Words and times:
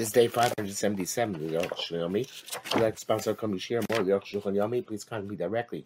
This 0.00 0.06
is 0.06 0.12
day 0.14 0.28
577 0.28 1.34
of 1.34 1.40
the 1.42 1.58
Yoch 1.58 1.76
Shlomi. 1.76 2.22
If 2.22 2.74
you'd 2.74 2.82
like 2.82 2.94
to 2.94 3.00
sponsor 3.00 3.34
Come 3.34 3.58
Share 3.58 3.82
more 3.90 4.00
of 4.00 4.06
the 4.06 4.12
Yomi, 4.12 4.86
please 4.86 5.04
contact 5.04 5.28
me 5.28 5.36
directly. 5.36 5.84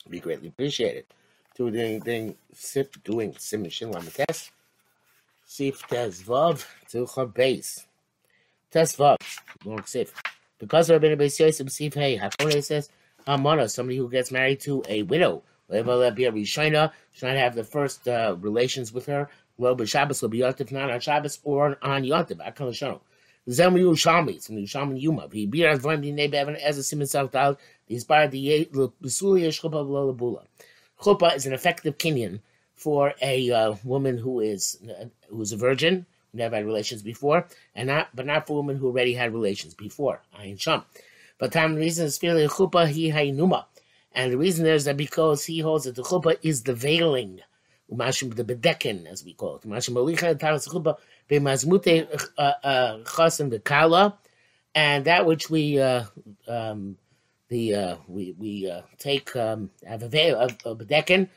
It'd 0.00 0.12
be 0.12 0.20
greatly 0.20 0.48
appreciated. 0.48 1.06
Doing, 1.56 2.00
doing, 2.00 2.34
sip, 2.52 3.02
doing 3.02 3.34
Sim 3.38 3.66
Shin 3.70 3.90
Lamates. 3.90 4.50
Sif 5.46 5.80
Vav 5.88 6.66
to 6.90 7.06
her 7.16 7.24
base. 7.24 7.86
Tez 8.70 8.94
Vav. 8.96 9.16
Long 9.64 9.82
Sif. 9.86 10.12
Because 10.58 10.90
Rabbi 10.90 11.14
Beis 11.14 11.40
Yosef 11.40 11.70
Sif 11.70 11.94
Hey, 11.94 12.18
Hakone 12.18 12.62
says, 12.62 12.90
Amana, 13.26 13.70
somebody 13.70 13.96
who 13.96 14.10
gets 14.10 14.30
married 14.30 14.60
to 14.60 14.84
a 14.90 15.04
widow. 15.04 15.42
Will 15.68 16.10
be 16.10 16.26
a 16.26 16.32
Rishina, 16.32 16.92
should 17.12 17.28
not 17.28 17.36
have 17.36 17.54
the 17.54 17.64
first 17.64 18.06
uh, 18.06 18.36
relations 18.40 18.92
with 18.92 19.06
her 19.06 19.30
well, 19.60 19.74
but 19.74 19.88
Shabbos 19.88 20.22
will 20.22 20.30
be 20.30 20.38
Yontif, 20.38 20.72
not 20.72 20.90
on 20.90 21.00
Shabbos 21.00 21.38
or 21.44 21.78
on 21.82 22.02
Yontif. 22.02 22.38
Akal 22.38 22.74
Shalom. 22.74 23.00
Zem 23.48 23.74
Yerushalmi, 23.74 24.44
from 24.44 24.56
Yerushalmi 24.56 25.00
Yuma. 25.00 25.28
He 25.30 25.46
beer 25.46 25.68
as 25.68 25.80
Voim 25.80 26.02
Di 26.02 26.12
Nebe 26.12 26.56
as 26.56 26.78
a 26.78 26.82
Simon 26.82 27.06
South 27.06 27.32
Dal, 27.32 27.58
the 27.86 27.94
inspired 27.94 28.30
the 28.30 28.68
Besulia 28.72 29.48
Chuppah 29.48 29.86
Lola 29.86 30.44
Chuppah 31.00 31.36
is 31.36 31.46
an 31.46 31.52
effective 31.52 31.98
kinyan 31.98 32.40
for 32.74 33.14
a 33.20 33.50
uh, 33.50 33.74
woman 33.84 34.16
who 34.16 34.40
is 34.40 34.78
uh, 34.88 35.04
who 35.28 35.42
is 35.42 35.52
a 35.52 35.56
virgin, 35.56 36.06
never 36.32 36.56
had 36.56 36.64
relations 36.64 37.02
before, 37.02 37.46
and 37.74 37.88
not 37.88 38.08
but 38.14 38.26
not 38.26 38.46
for 38.46 38.54
a 38.54 38.56
woman 38.56 38.76
who 38.76 38.86
already 38.86 39.14
had 39.14 39.32
relations 39.32 39.74
before. 39.74 40.22
Ayin 40.38 40.58
Sham. 40.58 40.84
But 41.38 41.52
time 41.52 41.74
the 41.74 41.80
reason 41.80 42.06
is 42.06 42.18
fairly 42.18 42.46
chuppah 42.46 42.88
he 42.88 43.10
hainuma. 43.10 43.64
And 44.12 44.32
the 44.32 44.38
reason 44.38 44.66
is 44.66 44.84
that 44.86 44.96
because 44.96 45.44
he 45.44 45.60
holds 45.60 45.84
that 45.84 45.94
the 45.94 46.02
chuppah 46.02 46.38
is 46.42 46.62
the 46.62 46.74
veiling 46.74 47.40
the 47.90 48.44
bedekin, 48.44 49.06
as 49.06 49.24
we 49.24 49.34
call 49.34 49.56
it. 49.56 49.62
Chasim 53.04 53.50
bekala, 53.50 54.14
and 54.74 55.04
that 55.04 55.26
which 55.26 55.50
we 55.50 55.80
uh, 55.80 56.04
um, 56.46 56.96
the 57.48 57.74
uh, 57.74 57.96
we 58.08 58.34
we 58.38 58.70
uh, 58.70 58.82
take 58.98 59.34
um, 59.36 59.70
have 59.86 60.02
a 60.02 60.08
veil 60.08 60.38
of, 60.38 60.78
bedekin, 60.78 61.28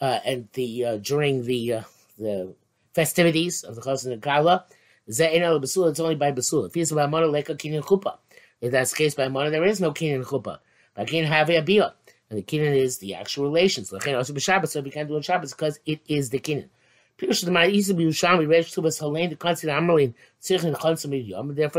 uh, 0.00 0.18
and 0.24 0.48
the 0.54 0.84
uh, 0.84 0.96
during 0.96 1.44
the 1.44 1.74
uh, 1.74 1.82
the 2.18 2.54
festivities 2.94 3.62
of 3.62 3.74
the 3.74 3.82
chasim 3.82 4.18
bekala. 4.18 4.64
It's 5.06 5.20
only 6.00 6.14
by 6.14 6.32
basula. 6.32 6.68
If 6.68 6.76
it's 6.76 6.92
about 6.92 7.10
money 7.10 7.26
like 7.26 7.48
a 7.48 7.54
kinyan 7.54 7.82
chuppah, 7.82 8.18
if 8.60 8.70
that's 8.70 8.92
the 8.92 8.96
case 8.96 9.14
by 9.14 9.28
money, 9.28 9.50
there 9.50 9.64
is 9.64 9.80
no 9.80 9.92
kinyan 9.92 10.24
chuppah. 10.24 10.60
But 10.94 11.08
can't 11.08 11.26
have 11.26 11.50
a 11.50 11.62
biyah. 11.62 11.92
And 12.30 12.38
the 12.38 12.42
kinyan 12.42 12.76
is 12.76 12.98
the 12.98 13.14
actual 13.14 13.44
relations. 13.44 13.92
Also 13.92 14.32
b'Shabbat, 14.32 14.68
so 14.68 14.80
we 14.80 14.90
can't 14.90 15.08
do 15.08 15.16
it 15.16 15.24
Shabbos 15.24 15.52
because 15.52 15.80
it 15.84 16.00
is 16.08 16.30
the 16.30 16.38
kinyan. 16.38 16.68
Therefore, 17.20 17.42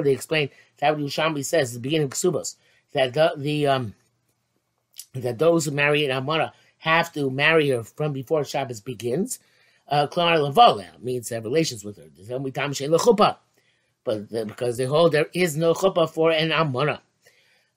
they 0.03 0.11
explain 0.11 0.49
that 0.77 0.99
what 0.99 1.45
says 1.45 1.69
at 1.69 1.73
the 1.73 1.79
beginning 1.79 2.05
of 2.05 2.11
Ksubos 2.11 2.55
that 2.93 3.13
the, 3.13 3.33
the 3.37 3.65
um 3.65 3.95
that 5.13 5.39
those 5.39 5.65
who 5.65 5.71
marry 5.71 6.05
an 6.05 6.11
Amara 6.11 6.53
have 6.77 7.11
to 7.13 7.31
marry 7.31 7.69
her 7.69 7.83
from 7.83 8.13
before 8.13 8.43
Shabbos 8.43 8.81
begins. 8.81 9.39
Uh, 9.87 10.07
Klamar 10.07 10.37
Lavola 10.37 10.85
means 11.01 11.27
to 11.29 11.35
have 11.35 11.43
relations 11.43 11.83
with 11.83 11.97
her. 11.97 12.05
But 14.03 14.29
because 14.47 14.77
they 14.77 14.85
hold 14.85 15.11
there 15.11 15.27
is 15.33 15.57
no 15.57 15.73
chuppah 15.73 16.09
for 16.09 16.31
an 16.31 16.51
Amara. 16.51 17.01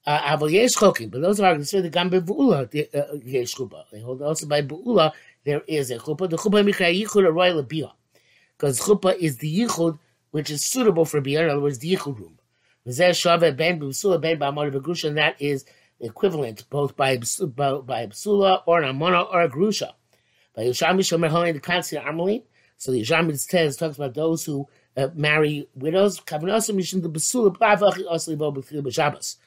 Uh, 0.07 0.37
Aval 0.37 0.51
yesh 0.51 0.75
chokim, 0.75 1.09
but 1.09 1.21
those 1.21 1.39
are 1.39 1.53
considered 1.53 1.91
gam 1.91 2.11
bevulah 2.11 2.65
uh, 2.93 3.17
yesh 3.23 3.55
chuppah. 3.55 3.85
They 3.91 4.01
hold 4.01 4.21
also 4.21 4.45
by 4.45 4.61
beula 4.61 5.11
there 5.45 5.61
is 5.67 5.89
a 5.89 5.97
chuppah. 5.97 6.29
The 6.29 6.37
chuppah 6.37 6.63
mikra 6.63 6.93
yichud 6.93 7.25
aroy 7.25 7.53
lebiyah, 7.59 7.91
because 8.55 8.79
chuppah 8.81 9.17
is 9.17 9.37
the 9.37 9.61
yichud 9.61 9.97
which 10.29 10.51
is 10.51 10.63
suitable 10.63 11.05
for 11.05 11.21
biyah. 11.21 11.45
In 11.45 11.49
other 11.49 11.59
words, 11.59 11.79
the 11.79 11.95
yichud 11.95 12.19
room. 12.19 12.37
V'zeh 12.85 13.09
shaveh 13.09 13.57
ben 13.57 13.79
b'usula 13.79 14.21
ben 14.21 14.37
b'amar 14.37 14.71
b'grusha, 14.71 15.07
and 15.07 15.17
that 15.17 15.41
is 15.41 15.65
equivalent 15.99 16.69
both 16.69 16.95
by 16.95 17.17
by 17.17 18.05
b'sula 18.05 18.61
or 18.67 18.83
an 18.83 18.95
amona 18.95 19.25
or 19.33 19.41
a 19.41 19.49
grusha. 19.49 19.93
By 20.55 20.65
Yishami 20.65 20.99
shomer 20.99 21.29
holy 21.29 21.51
the 21.51 21.59
constant 21.59 22.05
armalin. 22.05 22.43
So 22.77 22.91
the 22.91 23.01
Yishami 23.01 23.39
says 23.39 23.77
talks 23.77 23.95
about 23.95 24.13
those 24.13 24.45
who 24.45 24.67
uh, 24.95 25.07
marry 25.15 25.67
widows. 25.73 26.19
Kavanasa 26.19 26.75
mishum 26.75 27.01
the 27.01 27.09
b'sula 27.09 27.57
b'avachi 27.57 28.05
osli 28.05 28.37
bo 28.37 28.51
b'chil 28.51 28.83
b'shabbos. 28.83 29.37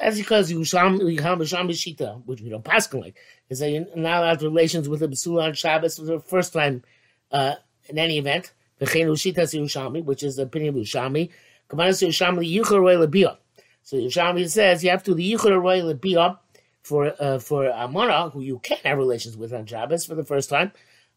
That's 0.00 0.18
because 0.18 0.50
you 0.50 0.60
Yusham 0.60 1.00
Shita, 1.00 2.24
which 2.26 2.40
we 2.40 2.50
don't 2.50 2.64
pass 2.64 2.92
like, 2.92 3.16
is 3.48 3.60
that 3.60 3.70
you're 3.70 3.86
not 3.94 4.22
allowed 4.22 4.42
relations 4.42 4.88
with 4.88 5.02
a 5.02 5.08
Basula 5.08 5.44
on 5.44 5.54
Shabbos 5.54 5.98
for 5.98 6.04
the 6.04 6.20
first 6.20 6.52
time 6.52 6.82
uh, 7.30 7.54
in 7.88 7.98
any 7.98 8.18
event. 8.18 8.52
Ushita 8.80 10.04
which 10.04 10.22
is 10.22 10.36
the 10.36 10.42
opinion 10.42 10.76
of 10.76 10.82
Yushami. 10.82 11.30
Kamanas 11.68 12.06
Yushami 12.06 12.52
Yuchar 12.52 13.00
Labia. 13.00 13.38
So 13.82 13.96
Yushami 13.96 14.48
says 14.48 14.82
you 14.82 14.90
have 14.90 15.04
to 15.04 15.14
the 15.14 15.32
Yuchar 15.32 15.84
Labia 15.84 16.38
for 16.82 17.14
uh, 17.20 17.38
for 17.38 17.66
Amana, 17.66 18.30
who 18.30 18.40
you 18.40 18.58
can 18.58 18.78
have 18.84 18.98
relations 18.98 19.36
with 19.36 19.52
on 19.52 19.66
Shabbos 19.66 20.04
for 20.04 20.14
the 20.14 20.24
first 20.24 20.50
time, 20.50 20.72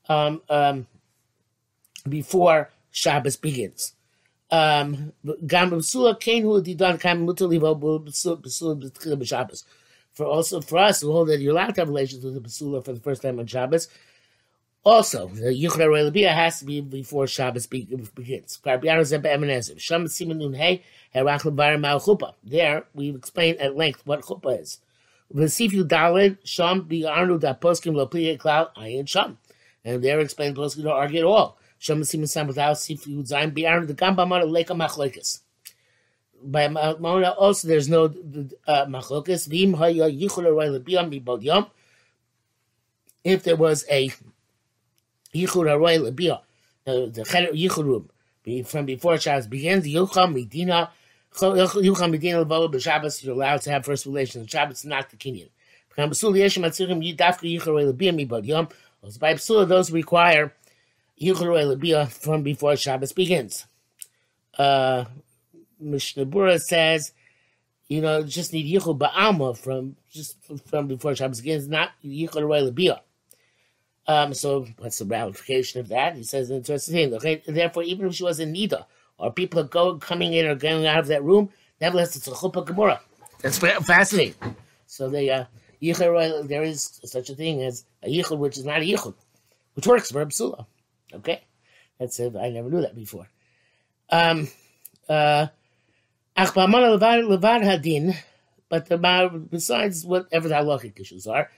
um, 0.07 0.41
um, 0.49 0.87
before 2.07 2.69
Shabbos 2.91 3.35
begins. 3.35 3.93
Um, 4.51 5.11
for 10.15 10.25
also 10.25 10.61
for 10.61 10.77
us 10.77 11.01
who 11.01 11.11
hold 11.11 11.27
that 11.27 11.39
you're 11.39 11.51
allowed 11.51 11.75
to 11.75 11.81
have 11.81 11.89
relations 11.89 12.23
with 12.23 12.35
the 12.35 12.39
basula 12.39 12.83
for 12.83 12.93
the 12.93 12.99
first 12.99 13.21
time 13.21 13.39
on 13.39 13.47
Shabbos. 13.47 13.89
Also, 14.83 15.27
the 15.29 15.47
Yuchra 15.47 15.87
Relabia 15.87 16.31
has 16.31 16.59
to 16.59 16.65
be 16.65 16.79
before 16.79 17.25
Shabbos 17.25 17.65
begins. 17.65 18.11
There, 22.43 22.85
we've 22.93 23.15
explained 23.15 23.57
at 23.57 23.75
length 23.75 24.01
what 24.05 24.21
chuppah 24.21 24.61
is. 24.61 24.79
And 25.31 25.49
there 30.03 30.19
explained 30.19 30.55
poskim 30.55 30.83
don't 30.83 30.93
argue 30.93 31.19
at 31.19 31.25
all. 31.25 31.57
Sam 31.85 32.47
without 32.47 32.77
Sifu 32.77 33.87
the 33.87 33.93
Gamba 33.93 34.25
Mona 34.25 34.45
Leka. 34.45 34.73
By 36.43 36.67
Mona 36.67 37.29
also 37.31 37.67
there's 37.67 37.87
no 37.87 38.05
uh. 38.67 38.85
Vim 38.85 39.73
Haya 39.73 40.09
Yichul 40.09 40.45
Bibod 41.11 41.43
Yom. 41.43 41.67
If 43.23 43.43
there 43.43 43.55
was 43.55 43.85
a 43.89 44.11
Yichul 45.33 45.79
Roy 45.79 45.97
Lebia, 45.99 46.41
the 46.85 47.25
Cheder 47.29 47.53
Yichul 47.53 47.85
room 47.85 48.09
from 48.65 48.85
before 48.85 49.17
Shabbos 49.17 49.47
begins, 49.47 49.83
the 49.83 49.95
Yucham 49.95 50.33
Medina. 50.33 50.91
Yucham 51.33 52.11
Medina 52.11 52.45
Levola 52.45 52.71
B'Shabbos, 52.73 53.23
you're 53.23 53.33
allowed 53.33 53.61
to 53.61 53.69
have 53.69 53.83
first 53.83 54.05
relations. 54.05 54.49
Shabbos 54.49 54.85
not 54.85 55.09
the 55.09 55.17
Kenyan. 55.17 55.49
Those 59.67 59.91
require 59.91 60.53
Yichur 61.21 62.07
from 62.09 62.43
before 62.43 62.75
Shabbos 62.75 63.13
begins. 63.13 63.65
Uh, 64.57 65.05
Mishnah 65.79 66.25
Berura 66.25 66.59
says, 66.59 67.11
you 67.87 68.01
know, 68.01 68.23
just 68.23 68.53
need 68.53 68.65
Yichur 68.65 68.97
Ba'alma 68.97 69.57
from 69.57 69.95
just 70.11 70.37
from 70.67 70.87
before 70.87 71.15
Shabbos 71.15 71.41
begins, 71.41 71.67
not 71.67 71.91
Yichur 72.03 72.31
Lebiyah. 72.31 72.99
Um, 74.07 74.33
so 74.33 74.67
what's 74.77 74.99
the 74.99 75.05
ramification 75.05 75.79
of 75.79 75.87
that? 75.87 76.15
He 76.15 76.23
says 76.23 76.49
an 76.49 76.57
interesting 76.57 76.93
thing. 76.93 77.13
Okay, 77.15 77.41
therefore, 77.47 77.83
even 77.83 78.07
if 78.07 78.15
she 78.15 78.23
was 78.23 78.39
in 78.39 78.53
Nida, 78.53 78.85
or 79.17 79.31
people 79.31 79.59
are 79.59 79.63
going 79.63 79.99
coming 79.99 80.33
in 80.33 80.45
or 80.45 80.55
going 80.55 80.85
out 80.85 80.99
of 80.99 81.07
that 81.07 81.23
room, 81.23 81.49
nevertheless 81.81 82.15
it's 82.15 82.27
a 82.27 82.31
chuppah 82.31 82.65
gemara. 82.65 82.99
That's 83.41 83.57
fascinating. 83.57 84.35
So 84.87 85.09
they 85.09 85.29
uh, 85.29 85.45
yichud, 85.81 86.47
there 86.47 86.63
is 86.63 86.99
such 87.03 87.29
a 87.29 87.35
thing 87.35 87.61
as 87.61 87.85
a 88.03 88.07
yichud 88.07 88.37
which 88.37 88.57
is 88.57 88.65
not 88.65 88.81
a 88.81 88.85
yichud, 88.85 89.13
which 89.73 89.87
works 89.87 90.11
for 90.11 90.25
Absula. 90.25 90.65
Okay, 91.15 91.43
that's 91.99 92.19
it. 92.19 92.35
I 92.35 92.49
never 92.49 92.69
knew 92.69 92.81
that 92.81 92.95
before. 92.95 93.27
Um, 94.09 94.47
uh, 95.09 95.47
hadin, 96.37 98.15
but 98.69 98.87
the, 98.87 99.47
besides 99.49 100.05
whatever 100.05 100.47
the 100.47 100.55
halachic 100.55 100.99
issues 100.99 101.27
are, 101.27 101.49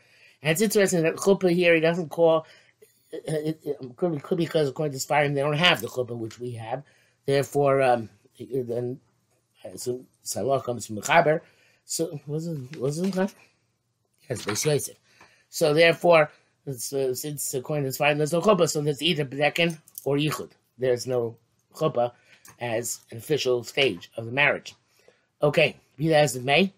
and 0.42 0.52
it's 0.52 0.62
interesting 0.62 1.04
that 1.04 1.16
chuppah 1.16 1.52
here 1.52 1.74
he 1.74 1.82
doesn't 1.82 2.10
call. 2.10 2.46
It, 3.12 3.60
it, 3.64 3.78
it 3.82 3.96
could, 3.96 4.14
be, 4.14 4.20
could 4.20 4.38
be 4.38 4.46
because 4.46 4.70
according 4.70 4.98
to 4.98 5.06
Sfardim 5.06 5.34
they 5.34 5.42
don't 5.42 5.54
have 5.54 5.82
the 5.82 5.88
chuppah 5.88 6.18
which 6.18 6.40
we 6.40 6.52
have. 6.52 6.84
Therefore, 7.26 7.82
um, 7.82 8.10
then 8.38 9.00
I 9.64 9.70
assume 9.70 10.08
Salah 10.24 10.62
comes 10.62 10.86
from 10.86 10.98
Mechaber. 10.98 11.42
So 11.86 12.20
was 12.28 12.48
it 12.48 12.78
was 12.80 13.00
it 13.00 13.14
Mechaber? 13.14 13.34
Yes, 14.30 14.66
Yosef. 14.66 14.96
So 15.50 15.74
therefore, 15.74 16.30
uh, 16.68 17.14
since 17.14 17.56
coin 17.64 17.86
is 17.86 17.98
fine, 17.98 18.18
there's 18.18 18.34
no 18.34 18.42
chuppah, 18.42 18.70
so 18.70 18.82
there's 18.82 19.02
either 19.02 19.26
bedekin 19.26 19.78
or 20.04 20.18
yichud. 20.18 20.50
There's 20.78 21.08
no 21.08 21.38
chuppah 21.76 22.12
as 22.60 23.00
an 23.12 23.18
official 23.18 23.64
stage 23.64 24.12
of 24.18 24.26
the 24.26 24.32
marriage. 24.32 24.76
Okay, 25.42 25.78
be 25.98 26.10
that 26.10 26.24
as 26.24 26.36
it 26.36 26.44
may. 26.44 26.74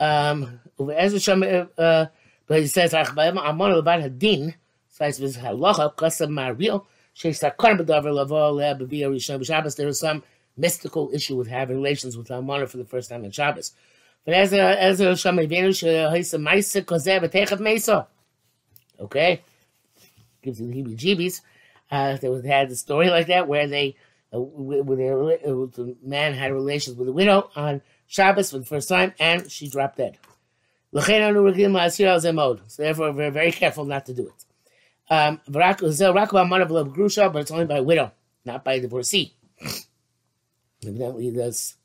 Um, 0.00 0.60
as 0.94 1.28
uh, 1.28 2.06
but 2.46 2.60
he 2.60 2.66
says, 2.66 2.94
"Amon 2.94 3.72
levad 3.72 4.02
hadin." 4.02 4.54
Says 4.88 5.18
halacha 5.18 5.94
kasam 5.94 6.30
maril. 6.30 6.84
There 9.76 9.88
is 9.88 9.98
some 9.98 10.22
mystical 10.56 11.10
issue 11.12 11.36
with 11.36 11.48
having 11.48 11.76
relations 11.76 12.16
with 12.16 12.28
Almana 12.28 12.68
for 12.68 12.78
the 12.78 12.84
first 12.84 13.10
time 13.10 13.24
in 13.24 13.30
Shabbos. 13.30 13.72
But 14.24 14.34
as 14.34 14.52
a 14.52 14.80
as 14.80 15.00
a 15.00 15.12
Shamavenu 15.12 15.70
Shahisa 15.70 16.40
Maisa 16.40 16.82
Kozev 16.82 17.30
Techav 17.30 17.60
Mesa. 17.60 18.06
Okay? 19.02 19.42
Gives 20.42 20.60
you 20.60 20.68
the 20.68 20.82
heebie 20.82 20.96
jeebies. 20.96 21.40
Uh, 21.90 22.16
they 22.16 22.48
had 22.48 22.70
a 22.70 22.76
story 22.76 23.10
like 23.10 23.26
that 23.26 23.46
where 23.46 23.66
they 23.66 23.96
uh, 24.32 24.40
where 24.40 24.96
they, 24.96 25.10
uh, 25.10 25.66
the 25.66 25.94
man 26.02 26.32
had 26.32 26.52
relations 26.52 26.96
with 26.96 27.08
a 27.08 27.12
widow 27.12 27.50
on 27.54 27.82
Shabbos 28.06 28.50
for 28.50 28.58
the 28.58 28.64
first 28.64 28.88
time 28.88 29.12
and 29.20 29.50
she 29.50 29.68
dropped 29.68 29.98
dead. 29.98 30.16
So 30.94 31.00
therefore 32.82 33.12
we're 33.12 33.30
very 33.30 33.52
careful 33.52 33.84
not 33.84 34.06
to 34.06 34.14
do 34.14 34.28
it. 34.28 34.44
Um, 35.10 35.40
but 35.46 35.76
it's 35.76 36.00
only 37.50 37.64
by 37.66 37.80
widow, 37.80 38.12
not 38.44 38.64
by 38.64 38.78
divorcee. 38.78 39.34
Evidently, 40.86 41.30
this 41.30 41.76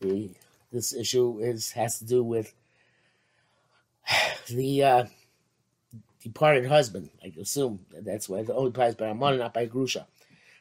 the 0.00 0.30
this 0.72 0.94
issue 0.94 1.40
is 1.40 1.72
has 1.72 1.98
to 1.98 2.04
do 2.04 2.22
with 2.22 2.54
the 4.48 4.82
uh, 4.82 5.04
departed 6.24 6.66
husband. 6.66 7.10
I 7.22 7.32
assume 7.40 7.86
that's 7.92 8.28
why 8.28 8.42
the 8.42 8.54
only 8.54 8.70
applies 8.70 8.96
by 8.96 9.06
Amon, 9.06 9.38
not 9.38 9.54
by 9.54 9.66
Grusha. 9.66 10.06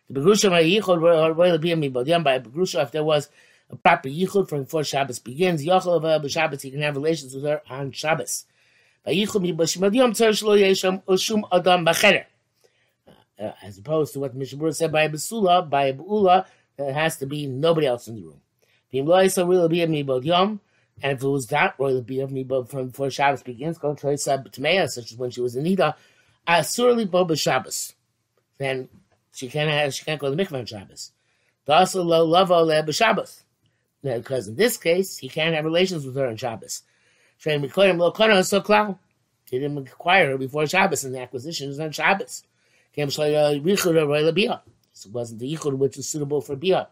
The 0.09 0.19
Grusha 0.19 0.49
by 0.49 0.63
Yichud 0.63 2.23
by 2.23 2.39
Grusha 2.39 2.83
if 2.83 2.91
there 2.91 3.03
was 3.03 3.29
a 3.69 3.75
proper 3.75 4.09
Yichud 4.09 4.49
from 4.49 4.63
before 4.63 4.83
Shabbos 4.83 5.19
begins, 5.19 5.65
Yachol 5.65 6.03
of 6.03 6.31
Shabbos 6.31 6.61
he 6.61 6.69
can 6.69 6.81
have 6.81 6.95
relations 6.95 7.33
with 7.33 7.45
her 7.45 7.61
on 7.69 7.91
Shabbos. 7.91 8.45
By 9.03 9.13
Yichud 9.13 9.41
mi 9.41 9.53
Bashmadiyam 9.53 10.11
Tzar 10.11 10.29
Shlo 10.29 10.59
Yesham 10.59 11.01
Ushum 11.05 11.43
Adam 11.51 11.85
Bacheder. 11.85 12.25
Uh, 13.39 13.51
as 13.63 13.79
opposed 13.79 14.13
to 14.13 14.19
what 14.19 14.37
Mishabur 14.37 14.75
said 14.75 14.91
by 14.91 15.07
Basula, 15.07 15.67
by 15.67 15.91
Bula, 15.91 16.45
there 16.77 16.93
has 16.93 17.17
to 17.17 17.25
be 17.25 17.47
nobody 17.47 17.87
else 17.87 18.07
in 18.07 18.15
the 18.15 18.21
room. 18.21 18.39
And 21.01 21.17
if 21.17 21.23
it 21.23 21.27
was 21.27 21.47
that 21.47 21.75
royal 21.79 22.03
me 22.03 22.43
but 22.43 22.69
from 22.69 22.87
before 22.87 23.09
Shabbos 23.09 23.43
begins, 23.43 23.77
go 23.77 23.93
to 23.93 24.05
Tmeya, 24.05 24.87
such 24.89 25.11
as 25.11 25.17
when 25.17 25.31
she 25.31 25.41
was 25.41 25.55
in 25.55 25.65
Nida, 25.65 25.95
Asurli 26.47 27.07
Boba 27.07 27.39
Shabbos. 27.39 27.93
Then 28.57 28.87
she 29.33 29.49
can't 29.49 29.69
have, 29.69 29.93
she 29.93 30.05
can't 30.05 30.21
go 30.21 30.29
to 30.29 30.35
the 30.35 30.43
mikvah 30.43 30.59
on 30.59 30.65
Shabbos. 30.65 31.11
Also 31.67 32.03
lo 32.03 32.23
lavo 32.23 32.61
le 32.61 32.83
b'Shabbos. 32.83 33.43
Because 34.03 34.47
in 34.49 34.55
this 34.55 34.77
case, 34.77 35.17
he 35.17 35.29
can't 35.29 35.55
have 35.55 35.65
relations 35.65 36.05
with 36.05 36.15
her 36.15 36.27
on 36.27 36.35
Shabbos. 36.37 36.83
He 37.39 37.49
didn't 39.59 39.87
acquire 39.87 40.31
her 40.31 40.37
before 40.37 40.67
Shabbos, 40.67 41.03
and 41.05 41.15
the 41.15 41.21
acquisition 41.21 41.69
is 41.69 41.79
on 41.79 41.91
Shabbos. 41.91 42.43
So 42.95 43.01
it 43.23 45.11
wasn't 45.11 45.39
the 45.39 45.55
yichud 45.55 45.77
which 45.77 45.97
was 45.97 46.07
suitable 46.07 46.41
for 46.41 46.55
bia. 46.55 46.89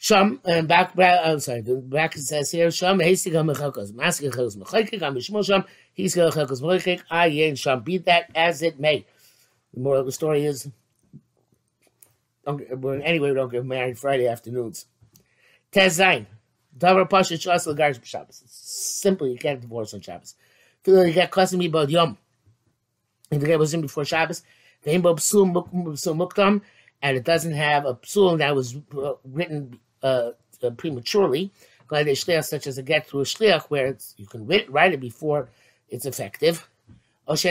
Sham 0.00 0.40
and 0.44 0.68
back 0.68 0.92
I'm 0.96 1.40
sorry, 1.40 1.60
the 1.60 1.74
back 1.74 2.14
says 2.14 2.52
here 2.52 2.70
Sham 2.70 2.98
Hasig 2.98 3.32
Mechakos, 3.32 3.92
Maskir 3.92 4.32
Chakos 4.32 4.56
Mechakik, 4.56 5.02
I'm 5.02 5.16
Shmo 5.16 5.44
Sham, 5.44 5.64
he's 5.92 6.14
Chakos 6.14 6.62
Mechakik, 6.62 7.02
Ayin 7.10 7.58
Sham, 7.58 7.80
be 7.80 7.98
that 7.98 8.30
as 8.34 8.62
it 8.62 8.78
may. 8.78 9.04
The 9.74 9.80
moral 9.80 10.00
of 10.00 10.06
the 10.06 10.12
story 10.12 10.44
is 10.44 10.70
don't, 12.44 13.02
anyway, 13.02 13.30
we 13.30 13.34
don't 13.34 13.50
get 13.50 13.64
married 13.66 13.98
Friday 13.98 14.26
afternoons. 14.26 14.86
Tezain. 15.72 16.26
Davar 16.76 17.10
Pasha 17.10 17.34
Shas 17.34 17.66
Lagarish 17.66 18.02
Shabbos. 18.04 18.42
Simple, 18.46 19.28
you 19.28 19.36
can't 19.36 19.60
divorce 19.60 19.92
on 19.92 20.00
Shabbos. 20.00 20.34
Feel 20.82 20.94
like 20.94 21.08
you 21.08 21.12
got 21.12 21.30
custom 21.30 21.60
about 21.60 21.90
Yom. 21.90 22.16
If 23.30 23.40
the 23.40 23.46
guy 23.46 23.56
was 23.56 23.74
in 23.74 23.82
before 23.82 24.04
Shabbos, 24.04 24.42
the 24.82 24.92
Imbo 24.92 25.16
Psul 25.16 26.16
Muktam, 26.16 26.62
and 27.02 27.16
it 27.16 27.24
doesn't 27.24 27.52
have 27.52 27.84
a 27.84 27.94
psul 27.94 28.38
that 28.38 28.54
was 28.54 28.76
uh, 28.96 29.12
written 29.24 29.78
uh, 30.02 30.30
uh, 30.62 30.70
prematurely, 30.70 31.50
such 31.88 32.66
as 32.66 32.78
a 32.78 32.82
get 32.82 33.06
through 33.06 33.20
a 33.20 33.24
shliach, 33.24 33.64
where 33.64 33.96
you 34.16 34.26
can 34.26 34.46
write 34.46 34.92
it 34.92 35.00
before 35.00 35.48
it's 35.88 36.06
effective. 36.06 36.68
Or 37.26 37.34
it 37.34 37.46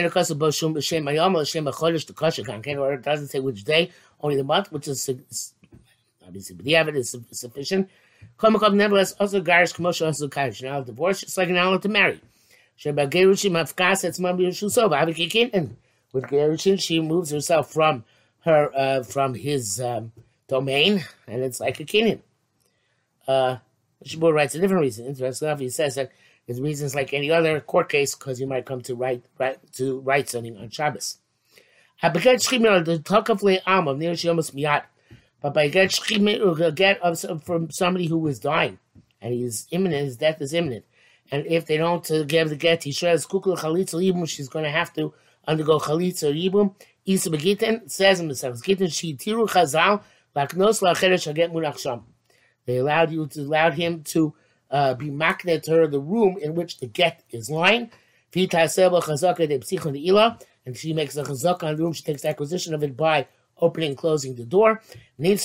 doesn't 3.02 3.28
say 3.28 3.40
which 3.40 3.64
day, 3.64 3.90
only 4.20 4.36
the 4.36 4.44
month, 4.44 4.72
which 4.72 4.88
is 4.88 5.08
obviously 6.26 6.56
but 6.56 6.64
the 6.64 6.76
evidence 6.76 7.14
is 7.14 7.40
sufficient. 7.40 7.88
Nevertheless, 8.42 9.12
also 9.18 9.40
garish 9.40 9.72
commercial 9.72 10.06
also 10.06 10.28
karish. 10.28 10.62
Now 10.62 10.80
divorce, 10.80 11.22
it's 11.22 11.36
like 11.36 11.48
an 11.48 11.56
outlet 11.56 11.82
to 11.82 11.88
marry. 11.88 12.20
With 16.12 16.24
Gerushin, 16.24 16.80
she 16.80 17.00
moves 17.00 17.30
herself 17.30 17.72
from 17.72 18.04
her 18.44 18.70
uh, 18.76 19.02
from 19.02 19.34
his 19.34 19.80
um, 19.80 20.12
domain, 20.48 21.04
and 21.26 21.42
it's 21.42 21.60
like 21.60 21.80
a 21.80 21.84
kinyan. 21.84 22.20
Uh, 23.28 23.58
Shabur 24.04 24.32
writes 24.32 24.54
a 24.54 24.58
different 24.58 24.82
reason. 24.82 25.06
Interesting 25.06 25.58
he 25.58 25.68
says 25.68 25.94
that 25.96 26.10
his 26.46 26.60
reason 26.60 26.86
is 26.86 26.94
like 26.94 27.12
any 27.12 27.30
other 27.30 27.60
court 27.60 27.90
case 27.90 28.14
because 28.14 28.40
you 28.40 28.46
might 28.46 28.64
come 28.64 28.80
to 28.80 28.94
write, 28.94 29.22
write 29.38 29.58
to 29.74 30.00
write 30.00 30.30
something 30.30 30.56
on 30.56 30.70
Shabbos. 30.70 31.18
But 32.00 32.12
by 35.54 35.68
get 35.68 36.00
get 36.74 37.44
from 37.44 37.70
somebody 37.70 38.06
who 38.06 38.26
is 38.26 38.38
dying, 38.38 38.78
and 39.20 39.34
he's 39.34 39.66
imminent, 39.70 40.04
his 40.04 40.16
death 40.16 40.40
is 40.40 40.54
imminent. 40.54 40.84
And 41.30 41.46
if 41.46 41.66
they 41.66 41.76
don't 41.76 42.10
uh, 42.10 42.22
give 42.22 42.48
the 42.48 42.56
get, 42.56 42.84
he 42.84 42.92
says 42.92 43.26
kukul 43.26 43.58
chalitza 43.58 44.02
yibum. 44.02 44.26
She's 44.28 44.48
going 44.48 44.64
to 44.64 44.70
have 44.70 44.92
to 44.94 45.12
undergo 45.46 45.78
chalitza 45.78 46.32
yibum. 46.32 46.74
Isa 47.04 47.30
Begitten 47.30 47.90
says 47.90 48.20
in 48.20 48.28
the 48.28 48.34
Gittin, 48.64 48.88
She 48.88 49.14
Tiru 49.14 49.48
Chazal, 49.48 50.02
Laknos 50.34 50.80
Lacheresh 50.82 51.32
Haget 51.32 51.52
Munachsham. 51.52 52.02
They 52.68 52.76
allowed 52.76 53.10
you 53.10 53.26
to 53.26 53.40
allowed 53.40 53.74
him 53.74 54.02
to 54.12 54.34
uh, 54.70 54.92
be 54.92 55.08
maknet 55.08 55.62
to 55.62 55.70
her 55.70 55.86
the 55.86 56.00
room 56.00 56.36
in 56.36 56.54
which 56.54 56.80
the 56.80 56.86
get 56.86 57.24
is 57.30 57.48
lying. 57.48 57.90
And 58.34 58.46
she 60.76 60.92
makes 60.92 61.16
a 61.16 61.22
chazak 61.22 61.62
on 61.62 61.76
the 61.76 61.82
room. 61.82 61.94
She 61.94 62.02
takes 62.02 62.26
acquisition 62.26 62.74
of 62.74 62.82
it 62.82 62.94
by 62.94 63.26
opening 63.58 63.88
and 63.88 63.96
closing 63.96 64.34
the 64.34 64.44
door. 64.44 64.82
In 65.18 65.38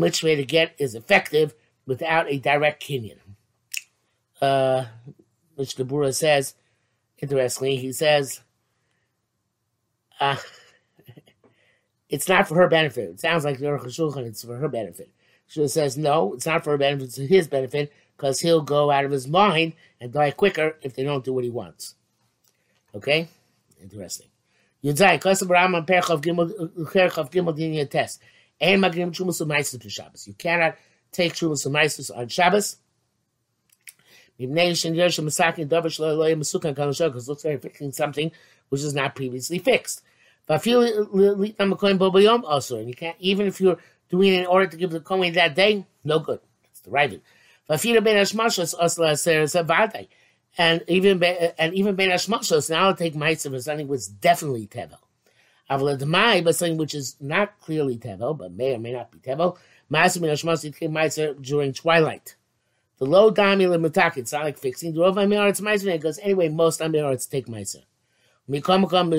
which 0.00 0.22
way 0.22 0.36
to 0.36 0.44
get 0.44 0.74
is 0.78 0.94
effective 0.94 1.54
without 1.86 2.30
a 2.30 2.38
direct 2.38 2.80
kinyan. 2.80 3.18
Uh, 4.40 4.84
which 5.56 5.74
the 5.74 5.84
Bura 5.84 6.14
says, 6.14 6.54
interestingly, 7.18 7.74
he 7.78 7.92
says 7.92 8.42
uh, 10.20 10.36
it's 12.10 12.28
not 12.28 12.46
for 12.46 12.56
her 12.56 12.68
benefit. 12.68 13.08
It 13.08 13.20
sounds 13.20 13.44
like 13.44 13.58
it's 13.60 14.44
for 14.44 14.56
her 14.56 14.68
benefit. 14.68 15.10
She 15.46 15.66
says, 15.68 15.96
no, 15.96 16.34
it's 16.34 16.44
not 16.44 16.62
for 16.62 16.72
her 16.72 16.78
benefit, 16.78 17.04
it's 17.04 17.16
for 17.16 17.22
his 17.22 17.48
benefit, 17.48 17.92
because 18.16 18.40
he'll 18.40 18.60
go 18.60 18.90
out 18.90 19.04
of 19.04 19.10
his 19.10 19.26
mind 19.26 19.72
and 20.00 20.12
die 20.12 20.32
quicker 20.32 20.76
if 20.82 20.94
they 20.94 21.04
don't 21.04 21.24
do 21.24 21.32
what 21.32 21.44
he 21.44 21.50
wants. 21.50 21.94
Okay? 22.94 23.28
Interesting. 23.82 24.26
Yudzai, 24.84 25.20
Perchav 25.20 26.20
Gimel, 26.20 26.52
Perchav 26.90 27.30
Gimel 27.30 27.56
Dinya 27.56 27.88
Test. 27.88 28.20
And 28.60 28.82
Magrim 28.82 29.12
Chumas 29.12 29.40
Umaisis 29.40 29.82
for 29.82 29.88
Shabbos. 29.88 30.28
You 30.28 30.34
cannot 30.34 30.76
take 31.12 31.32
Chumas 31.32 31.66
Umaisis 31.66 32.10
on 32.14 32.28
Shabbos. 32.28 32.76
Because 34.38 34.84
it 34.84 34.94
looks 37.28 37.44
like 37.44 37.62
fixing 37.62 37.92
something 37.92 38.32
which 38.68 38.82
is 38.82 38.94
not 38.94 39.14
previously 39.14 39.58
fixed. 39.58 40.02
And 40.50 40.66
you 42.88 42.94
can't 42.96 43.16
even 43.20 43.46
if 43.46 43.60
you're 43.60 43.78
doing 44.08 44.34
it 44.34 44.40
in 44.40 44.46
order 44.46 44.66
to 44.66 44.76
give 44.76 44.90
the 44.90 45.00
kohen 45.00 45.32
that 45.34 45.54
day, 45.54 45.86
no 46.02 46.18
good. 46.18 46.40
That's 46.64 46.80
the 46.80 46.90
right. 46.90 47.20
Uh, 47.68 47.76
and 50.58 50.82
even 50.88 51.22
and 51.22 51.74
even 51.74 51.94
ben 51.94 52.10
hashmashos 52.10 52.68
now 52.68 52.88
I'll 52.88 52.96
take 52.96 53.14
ma'aser 53.14 53.50
for 53.50 53.60
something 53.60 53.86
which 53.86 54.00
is 54.00 54.08
definitely 54.08 54.66
tevel. 54.66 54.98
Avladamai, 55.70 56.42
but 56.42 56.56
something 56.56 56.76
which 56.76 56.96
is 56.96 57.14
not 57.20 57.60
clearly 57.60 57.96
tevel, 57.96 58.36
but 58.36 58.52
may 58.52 58.74
or 58.74 58.78
may 58.78 58.92
not 58.92 59.12
be 59.12 59.18
tevel. 59.18 59.56
Ma'aser 59.88 60.20
ben 60.20 60.30
hashmashos 60.30 60.62
take 60.62 60.90
ma'aser 60.90 61.40
during 61.40 61.72
twilight. 61.72 62.34
The 62.98 63.06
low 63.06 63.32
dami 63.32 63.68
lemutak, 63.68 64.16
it's 64.16 64.32
not 64.32 64.42
like 64.42 64.58
fixing. 64.58 64.92
The 64.92 65.00
rov 65.00 65.14
amiaretz 65.14 65.60
ma'aser 65.60 65.92
because 65.92 66.18
anyway 66.18 66.48
most 66.48 66.80
amiaretz 66.80 67.30
take 67.30 67.46
ma'aser. 67.46 67.84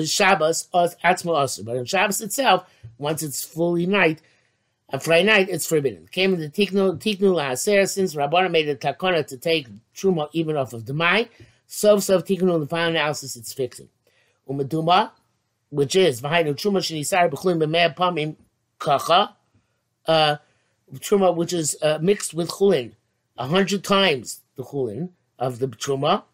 Shabbos. 0.06 0.68
But 0.72 1.76
on 1.76 1.84
Shabbos 1.84 2.20
itself, 2.20 2.68
once 2.98 3.22
it's 3.22 3.44
fully 3.44 3.86
night, 3.86 4.20
a 4.90 5.00
Friday 5.00 5.26
night, 5.26 5.48
it's 5.48 5.66
forbidden. 5.66 6.08
Came 6.10 6.34
in 6.34 6.40
the 6.40 6.48
Tiknu 6.48 6.98
Tiknu 6.98 7.34
Lahaser 7.34 7.88
since 7.88 8.14
Rabbana 8.14 8.50
made 8.50 8.68
a 8.68 8.76
takona 8.76 9.26
to 9.26 9.38
take 9.38 9.68
truma 9.94 10.28
even 10.32 10.56
off 10.56 10.72
of 10.72 10.86
the 10.86 10.92
Mai. 10.92 11.28
So 11.66 11.98
so 11.98 12.20
Tiknu 12.20 12.54
in 12.54 12.60
the 12.60 12.66
final 12.66 12.90
analysis, 12.90 13.36
it's 13.36 13.52
fixing. 13.52 13.88
Umaduma, 14.48 15.12
which 15.70 15.96
is 15.96 16.20
behind 16.20 16.48
the 16.48 16.52
truma 16.54 16.78
shenisar 16.78 17.30
b'chulim 17.30 17.62
b'mei 17.62 17.96
pamim 17.96 18.36
kacha, 18.78 19.34
uh, 20.06 20.36
truma 20.96 21.34
which 21.34 21.52
is 21.52 21.76
uh, 21.80 21.98
mixed 22.02 22.34
with 22.34 22.50
chulin 22.50 22.92
a 23.38 23.46
hundred 23.46 23.82
times 23.82 24.40
the 24.56 24.62
chulin 24.62 25.10
of 25.38 25.58
the 25.58 25.68
truma 25.68 26.24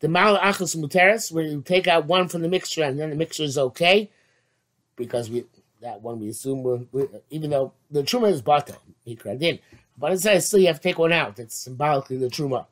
the 0.00 0.08
mal 0.08 0.38
achas 0.38 0.76
muteris, 0.76 1.32
where 1.32 1.44
you 1.44 1.62
take 1.62 1.86
out 1.88 2.06
one 2.06 2.28
from 2.28 2.42
the 2.42 2.48
mixture 2.48 2.82
and 2.82 2.98
then 2.98 3.10
the 3.10 3.16
mixture 3.16 3.42
is 3.42 3.58
okay, 3.58 4.10
because 4.96 5.30
we 5.30 5.44
that 5.80 6.02
one 6.02 6.18
we 6.20 6.28
assume, 6.28 6.62
will 6.62 6.86
will- 6.92 7.22
even 7.30 7.50
though 7.50 7.72
the 7.90 8.02
truma 8.02 8.30
is 8.30 8.42
bata, 8.42 8.76
mikradin, 9.06 9.60
but 9.96 10.12
it 10.12 10.20
says 10.20 10.46
still 10.46 10.60
you 10.60 10.66
have 10.66 10.76
to 10.80 10.82
take 10.82 10.98
one 10.98 11.12
out. 11.12 11.38
It's 11.38 11.56
symbolically 11.56 12.16
the 12.16 12.26
truma. 12.26 12.66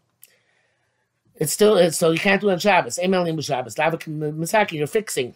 It's 1.35 1.53
still 1.53 1.77
it's, 1.77 1.99
so 1.99 2.11
you 2.11 2.19
can't 2.19 2.41
do 2.41 2.49
it 2.49 2.55
on 2.55 2.59
Shabbos. 2.59 2.99
Amen. 2.99 3.41
Shabbos. 3.41 3.75
Misaki, 3.75 4.73
you're 4.73 4.87
fixing. 4.87 5.35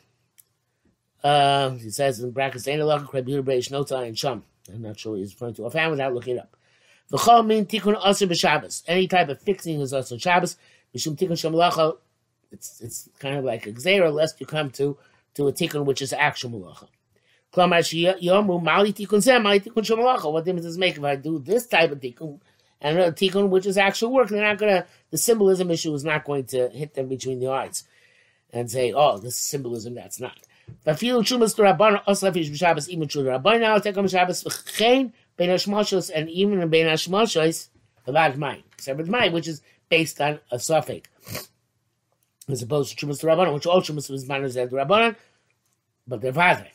Uh, 1.22 1.70
he 1.70 1.90
says 1.90 2.20
in 2.20 2.30
brackets, 2.30 2.66
"Ain't 2.66 2.80
a 2.80 2.86
lock 2.86 3.12
of 3.12 3.26
Nota 3.70 3.96
and 3.98 4.18
Sham." 4.18 4.42
I'm 4.72 4.82
not 4.82 4.98
sure 4.98 5.16
he's 5.16 5.34
referring 5.34 5.54
to 5.54 5.66
offhand 5.66 5.90
without 5.90 6.14
looking 6.14 6.36
it 6.36 6.40
up. 6.40 6.56
V'chol 7.12 7.46
min 7.46 7.66
tikkun 7.66 8.00
aser 8.06 8.26
b'Shabbos. 8.26 8.82
Any 8.86 9.06
type 9.06 9.28
of 9.28 9.40
fixing 9.42 9.80
is 9.80 9.92
also 9.92 10.16
Shabbos. 10.16 10.56
Mishum 10.94 11.16
tikkun 11.16 11.32
shamalacha. 11.32 11.96
It's 12.52 12.80
it's 12.80 13.08
kind 13.18 13.36
of 13.36 13.44
like 13.44 13.66
a 13.66 13.72
gzera, 13.72 14.12
lest 14.12 14.40
you 14.40 14.46
come 14.46 14.70
to 14.70 14.96
to 15.34 15.48
a 15.48 15.52
tikkun 15.52 15.84
which 15.84 16.02
is 16.02 16.12
actual 16.12 16.50
malacha. 16.50 16.88
Klamar 17.52 17.80
yomu 18.20 18.62
mali 18.62 18.92
tikkun 18.92 19.18
zeh 19.18 19.42
mali 19.42 19.60
tikkun 19.60 19.84
shamalacha. 19.84 20.32
What 20.32 20.44
difference 20.44 20.66
does 20.66 20.76
it 20.76 20.80
make 20.80 20.96
if 20.96 21.04
I 21.04 21.16
do 21.16 21.38
this 21.38 21.66
type 21.66 21.92
of 21.92 22.00
tikkun 22.00 22.40
and 22.80 22.96
another 22.96 23.12
tikkun 23.12 23.48
which 23.48 23.66
is 23.66 23.78
actual 23.78 24.12
work? 24.12 24.28
They're 24.28 24.42
not 24.42 24.58
gonna. 24.58 24.86
The 25.10 25.18
symbolism 25.18 25.70
issue 25.70 25.94
is 25.94 26.04
not 26.04 26.24
going 26.24 26.44
to 26.46 26.68
hit 26.70 26.94
them 26.94 27.08
between 27.08 27.40
the 27.40 27.50
eyes 27.50 27.84
and 28.52 28.70
say, 28.70 28.92
"Oh, 28.92 29.18
this 29.18 29.34
is 29.34 29.40
symbolism." 29.40 29.94
That's 29.94 30.20
not. 30.20 30.38
Feel 30.96 31.22
chumas 31.22 31.54
to 31.56 31.62
rabban 31.62 32.02
also 32.06 32.30
fish 32.32 32.50
b'Shabbos 32.50 32.88
even 32.88 33.08
true 33.08 33.24
rabban 33.24 33.82
take 33.82 33.96
on 33.96 34.08
Shabbos 34.08 34.44
v'chein 34.44 35.12
bein 35.36 35.50
hashmashos 35.50 36.10
and 36.14 36.28
even 36.30 36.68
bein 36.68 36.86
hashmashos 36.86 37.68
about 38.06 38.36
mine 38.36 38.62
except 38.72 39.06
mine 39.06 39.32
which 39.32 39.48
is 39.48 39.62
based 39.90 40.20
on 40.20 40.40
a 40.50 40.58
suffix 40.58 41.08
as 42.48 42.62
opposed 42.62 42.96
to 42.96 43.06
chumas 43.06 43.20
to 43.20 43.26
rabban 43.26 43.52
which 43.52 43.66
all 43.66 43.82
chumas 43.82 44.10
is 44.10 44.26
manners 44.26 44.56
at 44.56 44.70
rabban 44.70 45.16
but 46.06 46.20
they're 46.20 46.32
vadre. 46.32 46.70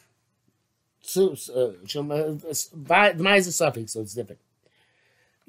So 1.01 1.31
uh, 1.31 1.73
the 1.93 3.15
mine 3.17 3.37
is 3.37 3.47
a 3.47 3.51
suffix 3.51 3.93
so 3.93 4.01
it's 4.01 4.13
different. 4.13 4.41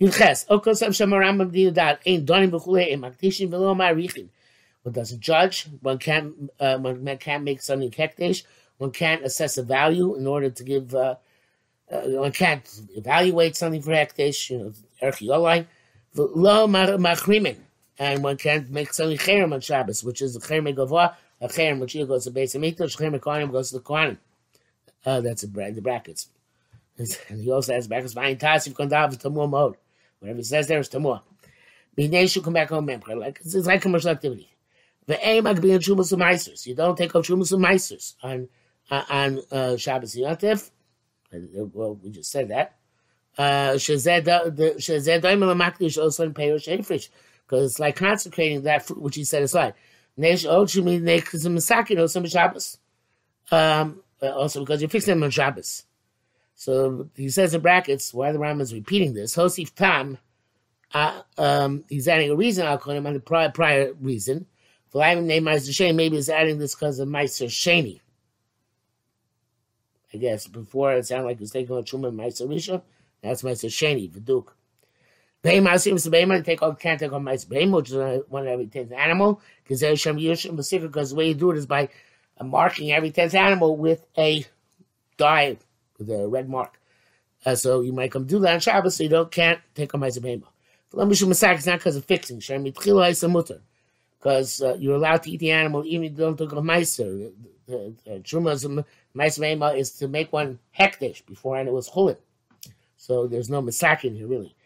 Yudches, 0.01 0.47
okos 0.49 0.83
am 0.83 0.93
shem 0.93 1.11
Rambam 1.11 1.51
diudat 1.51 1.99
ein 2.07 2.27
donim 2.27 2.51
b'chulei 2.51 2.93
ein 2.93 3.01
makdishim 3.01 3.49
v'lo 3.49 3.75
ma'arichin. 3.75 4.29
One 4.83 4.93
doesn't 4.93 5.21
judge. 5.21 5.67
One 5.81 5.99
can't. 5.99 6.51
Uh, 6.61 6.79
one 6.79 7.19
can't 7.19 7.43
make 7.43 7.61
something 7.61 7.91
hekdesh. 7.91 8.45
One 8.79 8.93
can't 8.93 9.25
assess 9.25 9.59
a 9.59 9.65
value 9.65 10.15
in 10.15 10.27
order 10.29 10.49
to 10.51 10.63
give. 10.63 10.95
Uh, 10.95 11.17
uh, 11.91 12.03
one 12.03 12.31
can't 12.31 12.63
evaluate 12.95 13.57
something 13.57 13.83
for 13.83 13.91
hekdesh. 13.91 14.51
You 14.51 14.59
know, 14.59 14.73
erchiolai. 15.03 15.67
Lo 16.17 16.67
machrimin, 16.67 17.59
and 17.99 18.23
one 18.23 18.37
can't 18.37 18.71
make 18.71 18.93
something 18.93 19.19
cherem 19.19 19.53
on 19.53 19.61
Shabbos, 19.61 20.03
which 20.03 20.23
is 20.23 20.37
a 20.37 20.41
cherem 20.41 20.75
gavoa, 20.75 21.15
a 21.41 21.49
cherem 21.49 21.79
which 21.81 21.95
goes 21.95 22.25
to 22.25 22.31
base 22.31 22.55
mikdash, 22.55 22.97
cherem 22.97 23.19
kohanim 23.19 23.53
goes 23.53 23.71
to 23.71 23.77
the 23.77 23.83
kohanim. 23.83 24.19
Uh, 25.05 25.21
that's 25.21 25.45
a 25.45 25.47
the 25.47 25.81
brackets. 25.81 26.29
And 26.99 27.41
he 27.41 27.51
also 27.51 27.75
has 27.75 27.87
brackets. 27.87 28.15
Vayin 28.15 28.39
tasif 28.39 28.73
kondav 28.73 29.17
tamur 29.21 29.49
mode. 29.49 29.77
Whatever 30.19 30.39
he 30.39 30.43
says 30.43 30.67
there 30.67 30.81
is 30.81 30.89
tamur. 30.89 31.21
B'nei 31.97 32.31
should 32.31 32.45
come 32.45 32.55
back 32.55 32.71
home 32.71 32.87
member. 32.87 33.15
Like 33.15 33.41
it's, 33.45 33.55
like 33.55 33.83
commercial 33.83 34.11
activity. 34.11 34.51
The 35.07 35.25
aim 35.27 35.45
being 35.61 35.79
Shumas 35.79 36.13
and 36.13 36.23
Meisers. 36.23 36.67
You 36.67 36.75
don't 36.75 36.97
take 36.97 37.15
up 37.15 37.25
Shumas 37.25 37.53
and 37.53 37.65
Meisers 37.65 38.15
on 38.23 38.49
uh, 38.91 39.05
on 39.09 39.41
uh, 39.51 39.77
Shabbos 39.77 40.17
Yontif. 40.17 40.71
Well, 41.33 41.99
we 42.03 42.11
just 42.11 42.31
said 42.31 42.49
that. 42.49 42.77
Because 47.47 47.71
it's 47.71 47.79
like 47.79 47.97
consecrating 47.97 48.63
that 48.63 48.87
fruit 48.87 49.01
which 49.01 49.17
he 49.17 49.25
set 49.25 49.43
aside. 49.43 49.75
Um, 53.53 54.03
uh, 54.23 54.31
also 54.31 54.61
because 54.61 54.81
you're 54.81 54.89
fixing 54.89 55.15
them 55.15 55.23
on 55.23 55.31
Shabbos. 55.31 55.85
So 56.55 57.11
he 57.15 57.29
says 57.29 57.55
in 57.55 57.61
brackets, 57.61 58.15
why 58.15 58.33
the 58.33 58.39
Rambam 58.39 58.63
is 58.63 58.73
repeating 58.73 59.13
this, 59.13 59.37
Hosif 59.37 59.75
Tam, 59.75 60.19
uh, 60.95 61.21
um, 61.37 61.85
he's 61.89 62.09
adding 62.09 62.31
a 62.31 62.35
reason, 62.35 62.67
I'll 62.67 62.79
call 62.79 62.95
him 62.95 63.07
on 63.07 63.13
the 63.13 63.21
prior, 63.21 63.51
prior 63.51 63.93
reason. 64.01 64.47
I 64.95 65.15
maybe 65.15 66.17
he's 66.17 66.31
adding 66.31 66.59
this 66.59 66.75
because 66.75 66.99
of 66.99 67.09
Meister 67.09 67.47
Sheni. 67.47 68.01
I 70.15 70.17
guess 70.17 70.47
before 70.47 70.95
it 70.95 71.07
sounded 71.07 71.27
like 71.27 71.37
he 71.37 71.43
was 71.43 71.51
taking 71.51 71.77
on 71.77 71.85
Truma 71.85 72.09
and 72.09 72.17
Meister 72.17 72.47
Risha. 72.47 72.81
That's 73.27 73.43
Sheni, 73.43 74.13
the 74.13 74.21
Duke. 74.21 74.55
Behema 75.43 75.81
seems 75.81 76.03
to 76.05 76.11
Behema 76.11 76.45
take 76.45 76.63
on 76.63 76.77
can't 76.77 76.99
take 76.99 77.13
on 77.13 77.25
Meister 77.25 77.55
Behema, 77.55 77.77
which 77.77 77.91
is 77.91 78.25
one 78.29 78.43
of 78.43 78.49
every 78.49 78.67
tenth 78.67 78.93
animal. 78.93 79.41
Because 79.63 79.81
there's 79.81 80.01
Shem 80.01 80.17
Yushim 80.17 80.57
Basika, 80.57 80.83
because 80.83 81.11
the 81.11 81.17
way 81.17 81.29
you 81.29 81.35
do 81.35 81.51
it 81.51 81.57
is 81.57 81.67
by 81.67 81.89
uh, 82.39 82.45
marking 82.45 82.93
every 82.93 83.11
tenth 83.11 83.35
animal 83.35 83.77
with 83.77 84.07
a 84.19 84.45
dye, 85.17 85.57
with 85.99 86.11
a 86.11 86.27
red 86.27 86.49
mark. 86.49 86.81
Uh, 87.45 87.55
so 87.55 87.81
you 87.81 87.93
might 87.93 88.11
come 88.11 88.25
do 88.25 88.41
that 88.41 88.55
on 88.55 88.61
Shabbos, 88.61 88.97
so 88.97 89.05
you 89.05 89.09
don't 89.09 89.31
can't 89.31 89.61
take 89.75 89.95
on 89.95 90.01
Meister 90.01 90.21
Behema. 90.21 90.45
Lamishum 90.93 91.29
Masak 91.29 91.59
is 91.59 91.67
not 91.67 91.79
because 91.79 91.97
of 91.97 92.05
fixing. 92.05 92.39
Is 92.39 93.23
a 93.23 93.29
mutter 93.29 93.61
because 94.19 94.63
uh, 94.63 94.77
you're 94.81 94.97
allowed 94.97 95.23
to 95.23 95.31
eat 95.31 95.41
the 95.41 95.51
animal 95.51 95.85
even 95.85 96.05
if 96.05 96.13
you 96.13 96.19
don't 96.19 96.37
take 96.37 96.53
a 96.53 96.57
meiser. 96.57 97.33
Truma's 98.25 98.67
meiser 99.15 99.79
is 99.79 99.93
to 99.93 100.09
make 100.09 100.33
one 100.33 100.59
hektish 100.77 101.25
before 101.27 101.57
and 101.59 101.69
it 101.69 101.73
was 101.73 101.91
chulin. 101.91 102.17
So 102.97 103.27
there's 103.27 103.51
no 103.51 103.63
masakin 103.63 104.17
here 104.17 104.27
really. 104.27 104.57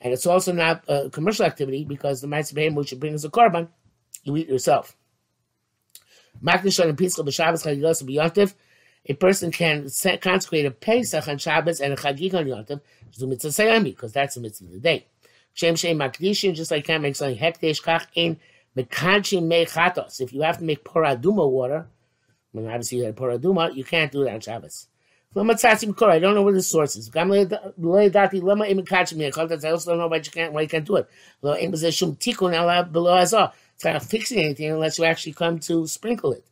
And 0.00 0.12
it's 0.12 0.26
also 0.26 0.52
not 0.52 0.84
a 0.88 1.10
commercial 1.10 1.44
activity 1.44 1.84
because 1.84 2.20
the 2.20 2.26
meiser 2.26 2.74
which 2.74 2.92
you 2.92 2.98
bring 2.98 3.14
as 3.14 3.24
a 3.24 3.28
korban, 3.28 3.68
you 4.22 4.36
eat 4.36 4.48
yourself. 4.48 4.96
A 9.10 9.14
person 9.14 9.50
can 9.50 9.88
consecrate 10.20 10.66
a 10.66 10.70
Pesach 10.70 11.28
on 11.28 11.38
Shabbos 11.38 11.80
and 11.80 11.92
a 11.92 11.96
Chagig 11.96 12.34
on 12.34 12.46
Yontif, 12.46 12.80
because 13.84 14.12
that's 14.12 14.34
the 14.34 14.40
mitzvah 14.40 14.66
of 14.66 14.72
the 14.72 14.80
day. 14.80 15.06
Shem 15.54 15.76
Shem 15.76 15.98
Makdishim, 15.98 16.54
just 16.54 16.70
like 16.70 16.84
can't 16.84 17.02
make 17.02 17.16
something 17.16 17.38
hekdesh 17.38 17.82
kach 17.82 18.06
in 18.14 18.38
mekanchim 18.76 19.48
mechatos. 19.48 20.20
If 20.20 20.32
you 20.32 20.42
have 20.42 20.58
to 20.58 20.64
make 20.64 20.84
poraduma 20.84 21.50
water, 21.50 21.88
when 22.52 22.66
obviously 22.66 22.98
you 22.98 23.04
had 23.04 23.16
poraduma, 23.16 23.74
you 23.74 23.82
can't 23.84 24.12
do 24.12 24.22
it 24.22 24.32
on 24.32 24.40
Shabbos. 24.40 24.88
I 25.34 26.18
don't 26.18 26.34
know 26.34 26.42
where 26.42 26.54
the 26.54 26.62
source 26.62 26.96
is. 26.96 27.10
I 27.14 27.20
also 27.20 27.46
don't 29.90 29.98
know 29.98 30.08
why 30.08 30.16
you 30.16 30.22
can't 30.22 30.52
why 30.52 30.62
you 30.62 30.68
can't 30.68 30.86
do 30.86 30.96
it. 30.96 31.08
It's 31.42 31.82
not 33.84 34.02
fixing 34.02 34.38
anything 34.38 34.72
unless 34.72 34.98
you 34.98 35.04
actually 35.04 35.34
come 35.34 35.58
to 35.60 35.86
sprinkle 35.86 36.32
it. 36.32 36.44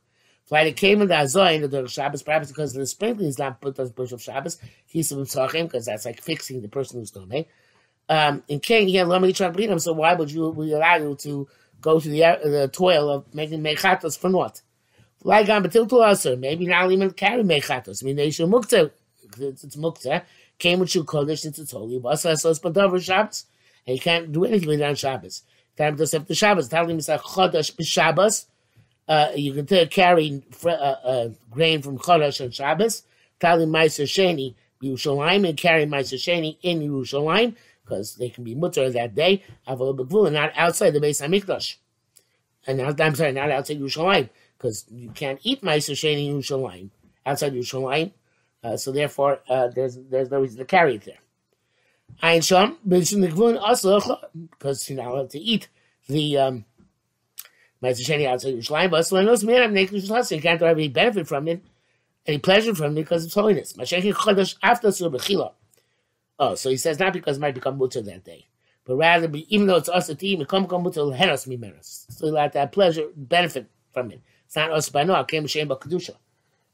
Fly 0.44 0.64
the 0.64 0.72
came 0.72 1.02
in 1.02 1.08
the 1.08 1.18
Azor 1.18 1.46
in 1.46 1.68
the 1.68 1.88
Shabbos, 1.88 2.22
perhaps 2.22 2.48
because 2.48 2.72
the 2.72 2.86
sprinkling 2.86 3.28
is 3.28 3.38
not 3.38 3.60
put 3.60 3.78
on 3.80 3.86
the 3.86 3.92
bush 3.92 4.12
of 4.12 4.22
Shabbos. 4.22 4.58
He's 4.86 5.10
because 5.10 5.86
that's 5.86 6.04
like 6.04 6.20
fixing 6.20 6.62
the 6.62 6.68
person 6.68 7.00
who's 7.00 7.10
going 7.10 7.26
make. 7.34 7.48
Um, 8.08 8.44
in 8.46 8.60
Cain, 8.60 8.86
he 8.86 8.94
had 8.94 9.08
Lama 9.08 9.26
Yitzhak 9.26 9.80
so 9.80 9.94
why 9.94 10.14
would 10.14 10.30
you 10.30 10.50
we 10.50 10.72
allow 10.72 10.96
you 10.96 11.16
to 11.16 11.48
go 11.80 11.98
to 11.98 12.08
the 12.08 12.20
the 12.44 12.70
toil 12.72 13.10
of 13.10 13.34
making 13.34 13.62
mechatos 13.62 14.16
for 14.16 14.30
what? 14.30 14.62
Like 15.26 15.48
on 15.48 15.64
Batil 15.64 15.90
also, 15.90 16.36
maybe 16.36 16.66
not 16.66 16.92
even 16.92 17.10
carry 17.10 17.42
mechatos. 17.42 18.00
I 18.00 18.06
mean, 18.06 18.14
they 18.14 18.30
should 18.30 18.48
mukta. 18.48 18.92
It's, 19.40 19.64
it's 19.64 19.74
mukta. 19.74 20.22
Came 20.56 20.78
with 20.78 20.94
you 20.94 21.02
kodesh 21.02 21.40
since 21.40 21.58
it's 21.58 21.72
holy. 21.72 22.00
So 22.16 22.30
it's 22.30 22.44
Pandover 22.60 23.02
Shabbos. 23.02 23.46
And 23.84 23.96
you 23.96 24.00
can't 24.00 24.30
do 24.30 24.44
anything 24.44 24.68
with 24.68 24.80
it 24.80 24.84
on 24.84 24.94
Shabbos. 24.94 25.42
Time 25.76 25.96
to 25.96 26.06
set 26.06 26.28
the 26.28 26.34
Shabbos. 26.36 26.68
Tell 26.68 26.88
him 26.88 26.98
it's 26.98 27.08
a 27.08 27.18
chodesh 27.18 27.74
b'Shabbos. 27.74 28.44
Uh, 29.08 29.32
you 29.34 29.52
can 29.52 29.66
t- 29.66 29.86
carry 29.86 30.44
uh, 30.64 30.68
uh, 30.68 31.28
grain 31.50 31.82
from 31.82 31.98
chodesh 31.98 32.40
on 32.40 32.52
Shabbos. 32.52 33.02
Tell 33.40 33.60
him 33.60 33.70
Meiser 33.70 34.04
Sheni 34.04 34.54
Yerushalayim 34.80 35.48
and 35.48 35.58
carry 35.58 35.86
Meiser 35.86 36.14
Sheni 36.14 36.56
in 36.62 36.78
Yerushalayim 36.78 37.56
because 37.84 38.14
they 38.14 38.28
can 38.28 38.44
be 38.44 38.54
mutter 38.54 38.88
that 38.90 39.16
day, 39.16 39.42
avol 39.66 39.98
begvul, 39.98 40.26
and 40.26 40.34
not 40.34 40.52
outside 40.56 40.90
the 40.90 41.00
Beis 41.00 41.20
Hamikdash. 41.20 41.78
And 42.68 42.80
I'm 42.80 43.14
sorry, 43.16 43.32
not 43.32 43.50
outside 43.50 43.80
Yerushalayim, 43.80 44.28
because 44.56 44.84
you 44.90 45.10
can't 45.10 45.40
eat 45.42 45.62
Meiser 45.62 45.92
Sheni 45.92 46.30
Yerushalayim, 46.30 46.90
outside 47.24 47.54
Yerushalayim. 47.54 48.12
Uh, 48.62 48.76
so 48.76 48.92
therefore, 48.92 49.40
uh, 49.48 49.68
there's 49.68 49.96
there's 50.10 50.30
no 50.30 50.40
reason 50.40 50.58
to 50.58 50.64
carry 50.64 50.96
it 50.96 51.04
there. 51.04 51.18
Ein 52.22 52.40
Sham, 52.40 52.78
because 52.88 53.12
you're 53.12 53.28
not 54.96 55.06
allowed 55.06 55.30
to 55.30 55.38
eat 55.38 55.68
the 56.08 56.38
um, 56.38 56.64
Meiser 57.82 58.04
Sheni 58.04 58.26
outside 58.26 58.54
Yerushalayim, 58.54 58.90
but 58.90 59.02
so 59.06 59.20
knows 59.22 59.44
man, 59.44 59.62
I'm 59.62 59.74
naked 59.74 60.02
you 60.02 60.40
can't 60.40 60.62
any 60.62 60.88
benefit 60.88 61.28
from 61.28 61.48
it, 61.48 61.62
any 62.26 62.38
pleasure 62.38 62.74
from 62.74 62.92
it 62.92 63.02
because 63.02 63.24
it's 63.24 63.34
holiness. 63.34 63.74
Mashiach 63.74 64.12
Chodesh 64.12 64.56
after 64.62 64.90
Sur 64.90 65.10
Bechila. 65.10 65.52
Oh, 66.38 66.54
so 66.54 66.70
he 66.70 66.76
says 66.76 66.98
not 66.98 67.12
because 67.12 67.38
it 67.38 67.40
might 67.40 67.54
become 67.54 67.78
mutter 67.78 68.02
that 68.02 68.24
day, 68.24 68.46
but 68.84 68.96
rather 68.96 69.30
even 69.48 69.66
though 69.66 69.76
it's 69.76 69.88
us 69.88 70.10
at 70.10 70.18
the 70.18 70.36
become 70.36 70.64
become 70.64 70.82
mutter 70.82 71.00
heros 71.00 71.46
mimeros. 71.46 72.06
So 72.10 72.26
you 72.26 72.32
like 72.32 72.52
to 72.52 72.60
have 72.60 72.72
pleasure, 72.72 73.08
benefit 73.14 73.68
from 73.92 74.10
it. 74.10 74.20
It's 74.46 74.56
not 74.56 74.70
us 74.72 74.88
by 74.88 75.04
no, 75.04 75.22
came 75.24 75.46
shem 75.46 75.68
kedusha, 75.68 76.16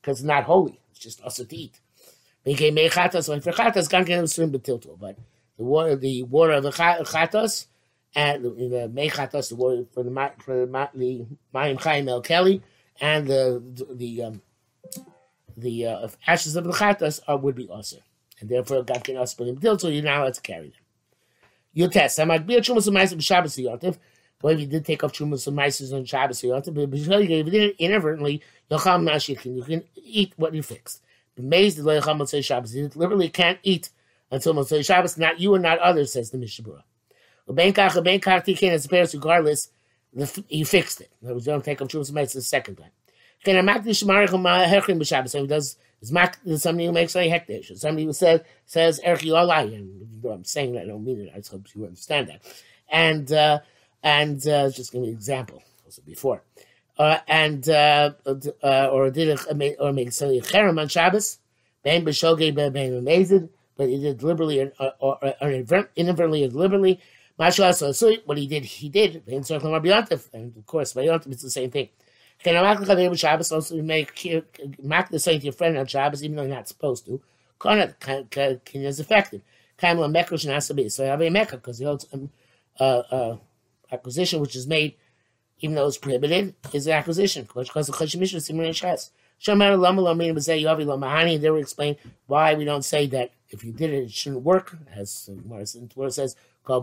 because 0.00 0.20
it's 0.20 0.26
not 0.26 0.44
holy. 0.44 0.80
It's 0.90 1.00
just 1.00 1.20
us 1.22 1.36
to 1.36 1.56
eat. 1.56 1.80
But 2.44 2.56
the 2.56 2.84
water, 5.58 5.96
the 5.96 6.22
water 6.24 6.52
of 6.52 6.62
the 6.62 6.70
chatas 6.70 7.66
and 8.14 8.44
the, 8.44 8.90
mechatas, 8.92 9.48
the 9.48 9.56
water 9.56 9.84
for 9.92 10.02
the 10.02 10.32
for 10.38 10.66
the 10.66 10.88
the 10.94 11.26
mayim 11.54 11.80
chaim 11.80 12.08
el 12.08 12.20
kelly 12.20 12.62
and 13.00 13.26
the 13.26 13.62
the 13.90 14.22
um, 14.24 14.42
the 15.56 15.86
uh, 15.86 16.08
ashes 16.26 16.56
of 16.56 16.64
the 16.64 16.72
chatas 16.72 17.20
are 17.28 17.38
would 17.38 17.54
be 17.54 17.68
also, 17.68 17.98
and 18.40 18.48
therefore 18.48 18.82
got 18.82 19.04
to 19.04 19.14
us 19.14 19.34
but 19.34 19.80
so 19.80 19.88
you're 19.88 20.02
not 20.02 20.20
allowed 20.20 20.34
to 20.34 20.40
carry 20.42 20.68
them. 20.68 20.78
You 21.74 21.88
test. 21.88 22.20
I'm 22.20 22.28
like, 22.28 22.46
be 22.46 22.56
a 22.56 22.60
chumas 22.60 22.86
of 22.86 22.92
ma'aser 22.94 23.16
b'Shabbos 23.16 23.98
if 24.50 24.60
you 24.60 24.66
did 24.66 24.84
take 24.84 25.04
off 25.04 25.12
chumas 25.12 25.46
of 25.46 25.54
ma'aser 25.54 25.94
on 25.94 26.04
Shabbos 26.04 26.42
because 26.42 27.06
you 27.06 27.44
did 27.44 27.54
it 27.54 27.76
inadvertently, 27.78 28.42
yocham 28.70 29.08
nashikin, 29.08 29.56
you 29.56 29.62
can 29.62 29.84
eat 29.94 30.32
what 30.36 30.54
you 30.54 30.62
fixed. 30.62 31.02
The 31.36 31.42
maze 31.42 31.76
the 31.76 31.82
yocham 31.82 32.18
motzei 32.18 32.44
Shabbos. 32.44 32.74
You 32.74 32.90
literally 32.94 33.28
can't 33.28 33.58
eat 33.62 33.90
until 34.30 34.54
motzei 34.54 34.84
Shabbos. 34.84 35.16
Not 35.16 35.40
you 35.40 35.54
and 35.54 35.62
not 35.62 35.78
others, 35.78 36.12
says 36.12 36.30
the 36.30 36.38
Mishnah 36.38 36.84
Ben 37.48 37.72
kach, 37.72 38.02
ben 38.02 38.20
kach 38.20 38.44
tikin 38.44 38.70
as 38.70 38.84
appears 38.84 39.14
regardless. 39.14 39.68
The, 40.14 40.44
you 40.48 40.66
fixed 40.66 41.00
it. 41.00 41.10
In 41.20 41.28
other 41.28 41.34
words, 41.34 41.46
you 41.46 41.52
don't 41.52 41.64
take 41.64 41.80
off 41.80 41.88
chumas 41.88 42.08
of 42.10 42.14
ma'aser 42.14 42.34
the 42.34 42.42
second 42.42 42.76
time. 42.76 42.90
Can 43.44 43.56
a 43.56 43.62
makdish 43.62 44.04
marachim 44.04 44.42
hechrim 44.66 44.98
b'Shabbos? 44.98 45.30
So 45.30 45.40
he 45.40 45.46
does 45.46 45.76
is 46.00 46.12
mak 46.12 46.38
somebody 46.56 46.86
who 46.86 46.92
makes 46.92 47.14
a 47.16 47.28
hekdesh. 47.30 47.76
Somebody 47.78 48.04
who 48.04 48.12
says 48.12 48.40
says 48.66 49.00
erchi. 49.06 49.32
And 49.74 50.30
I'm 50.30 50.44
saying 50.44 50.72
that 50.72 50.82
I 50.82 50.86
don't 50.86 51.04
mean 51.04 51.20
it. 51.20 51.32
I 51.34 51.38
just 51.38 51.50
hope 51.50 51.66
you 51.74 51.84
understand 51.84 52.28
that. 52.28 52.42
And 52.88 53.32
uh, 53.32 53.60
and 54.02 54.46
uh, 54.46 54.70
just 54.70 54.92
give 54.92 55.02
me 55.02 55.08
an 55.08 55.14
example. 55.14 55.62
Also 55.84 56.02
before. 56.02 56.42
Uh, 56.98 57.18
and 57.26 57.68
uh, 57.68 58.12
uh, 58.62 58.88
or 58.92 59.10
did 59.10 59.28
it, 59.28 59.40
or 59.80 59.92
make 59.92 60.08
a 60.08 60.10
cherem 60.10 60.80
on 60.80 60.88
Shabbos, 60.88 61.38
ben 61.82 62.04
b'shogei 62.04 62.54
ben 62.54 62.94
amazed, 62.94 63.48
but 63.76 63.88
he 63.88 63.98
did 63.98 64.18
deliberately 64.18 64.60
or, 64.60 64.92
or, 65.00 65.18
or 65.40 65.50
inadvertently 65.50 66.44
or 66.44 66.48
deliberately. 66.48 67.00
Mashallah, 67.38 67.72
so 67.72 68.12
what 68.26 68.36
he 68.36 68.46
did, 68.46 68.64
he 68.64 68.88
did. 68.88 69.22
And 69.26 69.50
of 69.50 70.66
course, 70.66 70.92
by 70.92 71.02
it's 71.02 71.42
the 71.42 71.50
same 71.50 71.70
thing. 71.70 71.88
Can 72.44 72.56
I 72.56 72.74
make 72.74 73.10
the 73.10 73.16
Shabbos 73.16 73.52
also 73.52 73.80
make 73.82 74.44
mark 74.82 75.08
the 75.08 75.18
same 75.18 75.40
to 75.40 75.46
your 75.46 75.52
friend 75.52 75.78
on 75.78 75.86
Shabbos, 75.86 76.22
even 76.22 76.36
though 76.36 76.42
you're 76.42 76.54
not 76.54 76.68
supposed 76.68 77.06
to? 77.06 77.22
Kana 77.58 77.94
is 78.74 79.00
effective. 79.00 79.42
Kamla 79.78 80.10
Mecca 80.10 80.36
should 80.38 80.50
not 80.50 80.70
be. 80.76 80.88
So 80.88 81.04
I 81.04 81.08
have 81.08 81.22
a 81.22 81.30
Mecca 81.30 81.56
because 81.56 81.78
the 81.78 81.86
holds 81.86 82.06
um, 82.12 82.30
uh, 82.78 83.02
uh, 83.10 83.36
acquisition 83.92 84.40
which 84.40 84.56
is 84.56 84.66
made, 84.66 84.96
even 85.60 85.76
though 85.76 85.86
it's 85.86 85.98
prohibited, 85.98 86.54
is 86.72 86.86
an 86.86 86.94
acquisition. 86.94 87.46
The 87.54 87.64
they 91.40 91.50
will 91.50 91.58
explain 91.58 91.96
why 92.26 92.54
we 92.54 92.64
don't 92.64 92.84
say 92.84 93.06
that 93.08 93.32
if 93.50 93.62
you 93.64 93.72
did 93.72 93.90
it, 93.90 94.04
it 94.04 94.12
shouldn't 94.12 94.42
work, 94.42 94.76
as 94.94 95.28
where 95.44 95.60
it 95.60 95.68
says. 96.12 96.36
We 96.68 96.74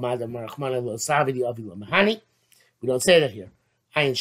don't 2.88 3.02
say 3.02 3.20
that 3.20 3.32
here. 3.32 3.52
Ayin 3.96 4.16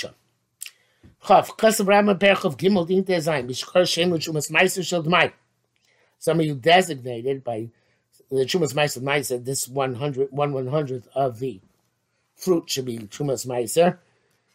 Dmai. 5.03 5.33
Some 6.21 6.41
of 6.41 6.47
you 6.47 6.55
designated 6.55 7.45
by 7.45 7.69
the 8.31 8.45
Chumas 8.45 8.75
Meiser 8.75 9.03
Meiser, 9.03 9.45
this 9.45 9.69
100, 9.69 10.33
one 10.33 10.53
one 10.53 10.67
hundredth 10.69 11.09
of 11.15 11.39
the 11.39 11.61
fruit 12.39 12.71
should 12.71 12.87
be 12.87 12.99
Chumas 12.99 13.47
Meiser. 13.47 13.99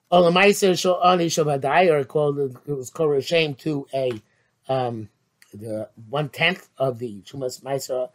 Ola 0.09 0.31
Meiser 0.31 0.79
Shel 0.79 1.03
Ani 1.03 1.27
Shabadai, 1.27 1.91
or 1.91 2.03
called, 2.03 2.39
it 2.39 2.67
was 2.67 2.89
called 2.89 3.23
shame 3.23 3.53
to 3.55 3.87
a, 3.93 4.21
um, 4.67 5.09
the 5.53 5.87
one 6.09 6.29
tenth 6.29 6.69
of 6.77 6.97
the 6.99 7.21
Chumas 7.21 7.61
Meiser, 7.61 8.09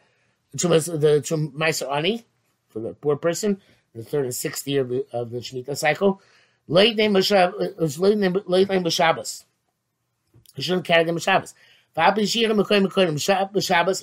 Chumas, 0.56 0.86
the 0.86 1.20
Meiser 1.56 1.94
Ani, 1.94 2.24
for 2.68 2.80
the 2.80 2.94
poor 2.94 3.16
person, 3.16 3.60
the 3.94 4.02
third 4.02 4.24
and 4.24 4.34
sixth 4.34 4.66
year 4.66 4.80
of 4.82 4.88
the, 4.88 5.06
of 5.12 5.30
the 5.30 5.38
Shemitah 5.38 5.76
cycle. 5.76 6.20
Late 6.66 6.96
name 6.96 7.14
b'Shabbos. 7.14 9.44
You 10.54 10.62
shouldn't 10.62 10.84
carry 10.84 11.04
them. 11.04 11.18
Shabbos, 11.18 11.54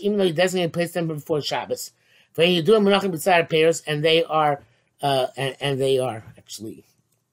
even 0.01 0.17
though 0.17 0.23
you 0.23 0.33
designate 0.33 0.73
place 0.73 0.91
them 0.91 1.07
before 1.07 1.41
Shabbos. 1.41 1.91
When 2.33 2.51
you 2.51 2.63
do 2.63 2.73
them 2.73 2.85
menachem 2.85 3.11
b'tzad 3.11 3.49
pairs, 3.49 3.83
and 3.85 4.03
they 4.03 4.23
are 4.23 4.63
uh, 5.05 5.27
and, 5.37 5.55
and, 5.59 5.79
they 5.79 5.99
are 5.99 6.23
actually 6.35 6.83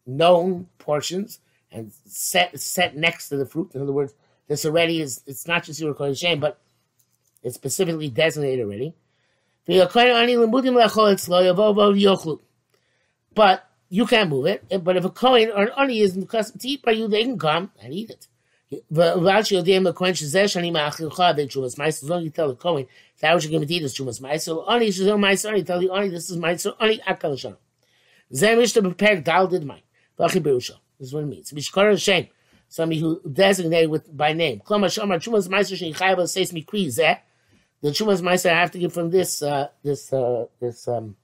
known 0.05 0.69
portions 0.79 1.41
and 1.71 1.91
set 2.05 2.61
set 2.61 2.97
next 2.97 3.31
to 3.31 3.37
the 3.39 3.47
fruit. 3.47 3.71
In 3.75 3.81
other 3.81 3.93
words, 3.93 4.13
this 4.47 4.67
already 4.67 5.01
is 5.01 5.23
it's 5.27 5.47
not 5.47 5.65
just 5.65 5.81
your 5.81 6.15
shame, 6.15 6.39
but 6.39 6.61
it's 7.43 7.55
specifically 7.55 8.11
designated 8.11 8.67
already. 8.67 8.95
But 13.35 13.69
you 13.89 14.07
can't 14.07 14.29
move 14.29 14.47
it. 14.47 14.85
But 14.85 14.97
if 14.99 15.05
a 15.05 15.11
coin 15.11 15.51
or 15.51 15.63
an 15.63 15.71
ani 15.79 16.01
is 16.01 16.17
accustomed 16.17 16.61
to 16.61 16.69
eat 16.69 16.83
by 16.83 16.93
you, 16.93 17.09
they 17.09 17.23
can 17.23 17.39
come 17.39 17.71
and 17.81 17.95
eat 17.95 18.11
it. 18.11 18.29
As 18.73 18.97
long 18.97 19.37
as 19.37 19.51
you 19.51 19.63
tell 19.63 19.83
the 22.49 22.57
Kohen, 22.59 22.87
that 23.21 23.35
what 23.35 23.45
you're 23.45 23.51
going 23.51 23.67
to 23.67 23.75
eat 23.75 23.83
is 23.83 23.95
Chumas 23.95 24.21
Ma'aser. 24.21 24.71
Ani 24.71 24.91
should 24.91 25.07
tell 25.07 25.19
Ma'aser, 25.19 25.51
ani 25.51 25.63
tell 25.63 25.79
the 25.79 25.91
Ani, 25.93 26.09
this 26.09 26.31
is 26.31 26.39
Ma'aser, 26.39 26.75
Ani 26.81 26.99
Akal 27.07 27.35
Hashanah. 27.35 27.57
Zeh 28.33 28.57
Mishnah 28.57 28.83
prepared 28.83 29.25
Dal 29.25 29.47
did 29.47 29.65
mine. 29.65 29.83
Vachi 30.19 30.43
Berusha. 30.43 30.75
This 30.99 31.09
is 31.09 31.15
what 31.15 31.25
it 31.25 31.27
means. 31.27 31.53
Mishkar 31.53 31.91
Hashem. 31.91 32.29
Somebody 32.69 33.01
who 33.01 33.21
designated 33.31 33.91
with 33.91 34.17
by 34.17 34.33
name. 34.33 34.61
Klama 34.61 34.87
Shamar 34.87 35.19
Chumas 35.19 35.49
Ma'aser 35.49 35.77
Shin 35.77 35.93
Chayva 35.93 36.27
says 36.27 36.53
Mikri 36.53 36.87
Zeh. 36.87 37.19
The 37.83 37.91
Chumas 37.91 38.23
Ma'aser 38.23 38.53
I 38.53 38.61
have 38.61 38.71
to 38.71 38.79
give 38.79 38.95
from 38.95 39.11
this, 39.11 39.43
uh, 39.43 39.69
this, 39.83 40.13
uh, 40.13 40.47
this, 40.61 40.89
um, 40.89 41.17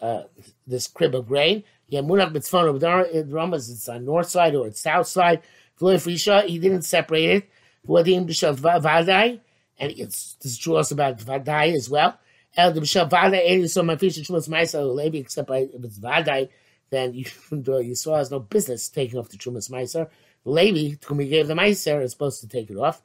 uh, 0.00 0.22
this 0.66 0.86
crib 0.88 1.14
of 1.14 1.28
grain. 1.28 1.64
Yeah, 1.88 2.00
Munach 2.00 2.32
Mitzvah 2.32 2.72
the 2.78 3.26
Ramas, 3.28 3.68
it's 3.68 3.86
on 3.90 4.06
north 4.06 4.30
side 4.30 4.54
or 4.54 4.66
it's 4.66 4.80
south 4.80 5.06
side. 5.06 5.42
Frisha, 5.82 6.46
he 6.46 6.58
didn't 6.58 6.82
separate 6.82 7.30
it. 7.30 7.50
Vadim 7.86 8.26
B'Shav 8.26 8.56
Vadai, 8.58 9.40
and 9.78 9.92
it's 9.92 10.34
this 10.34 10.52
is 10.52 10.58
true 10.58 10.76
also 10.76 10.94
about 10.94 11.18
Vadai 11.18 11.74
as 11.74 11.90
well. 11.90 12.18
El 12.56 12.72
B'Shav 12.72 13.10
Vadai, 13.10 13.52
and 13.52 13.70
so 13.70 13.82
my 13.82 13.96
fish 13.96 14.18
Shmuel's 14.18 14.48
Maisa 14.48 14.94
Levi, 14.94 15.18
except 15.18 15.48
by, 15.48 15.58
if 15.58 15.84
it's 15.84 15.98
Vadai, 15.98 16.48
then 16.90 17.14
you, 17.14 17.24
saw 17.94 18.16
has 18.16 18.30
no 18.30 18.38
business 18.38 18.88
taking 18.88 19.18
off 19.18 19.30
the 19.30 19.38
Trumas 19.38 19.70
Meiser. 19.70 20.08
Levi, 20.44 20.96
whom 21.06 21.20
he 21.20 21.28
gave 21.28 21.48
the 21.48 21.54
Meiser, 21.54 22.02
is 22.02 22.12
supposed 22.12 22.40
to 22.40 22.48
take 22.48 22.70
it 22.70 22.76
off. 22.76 23.02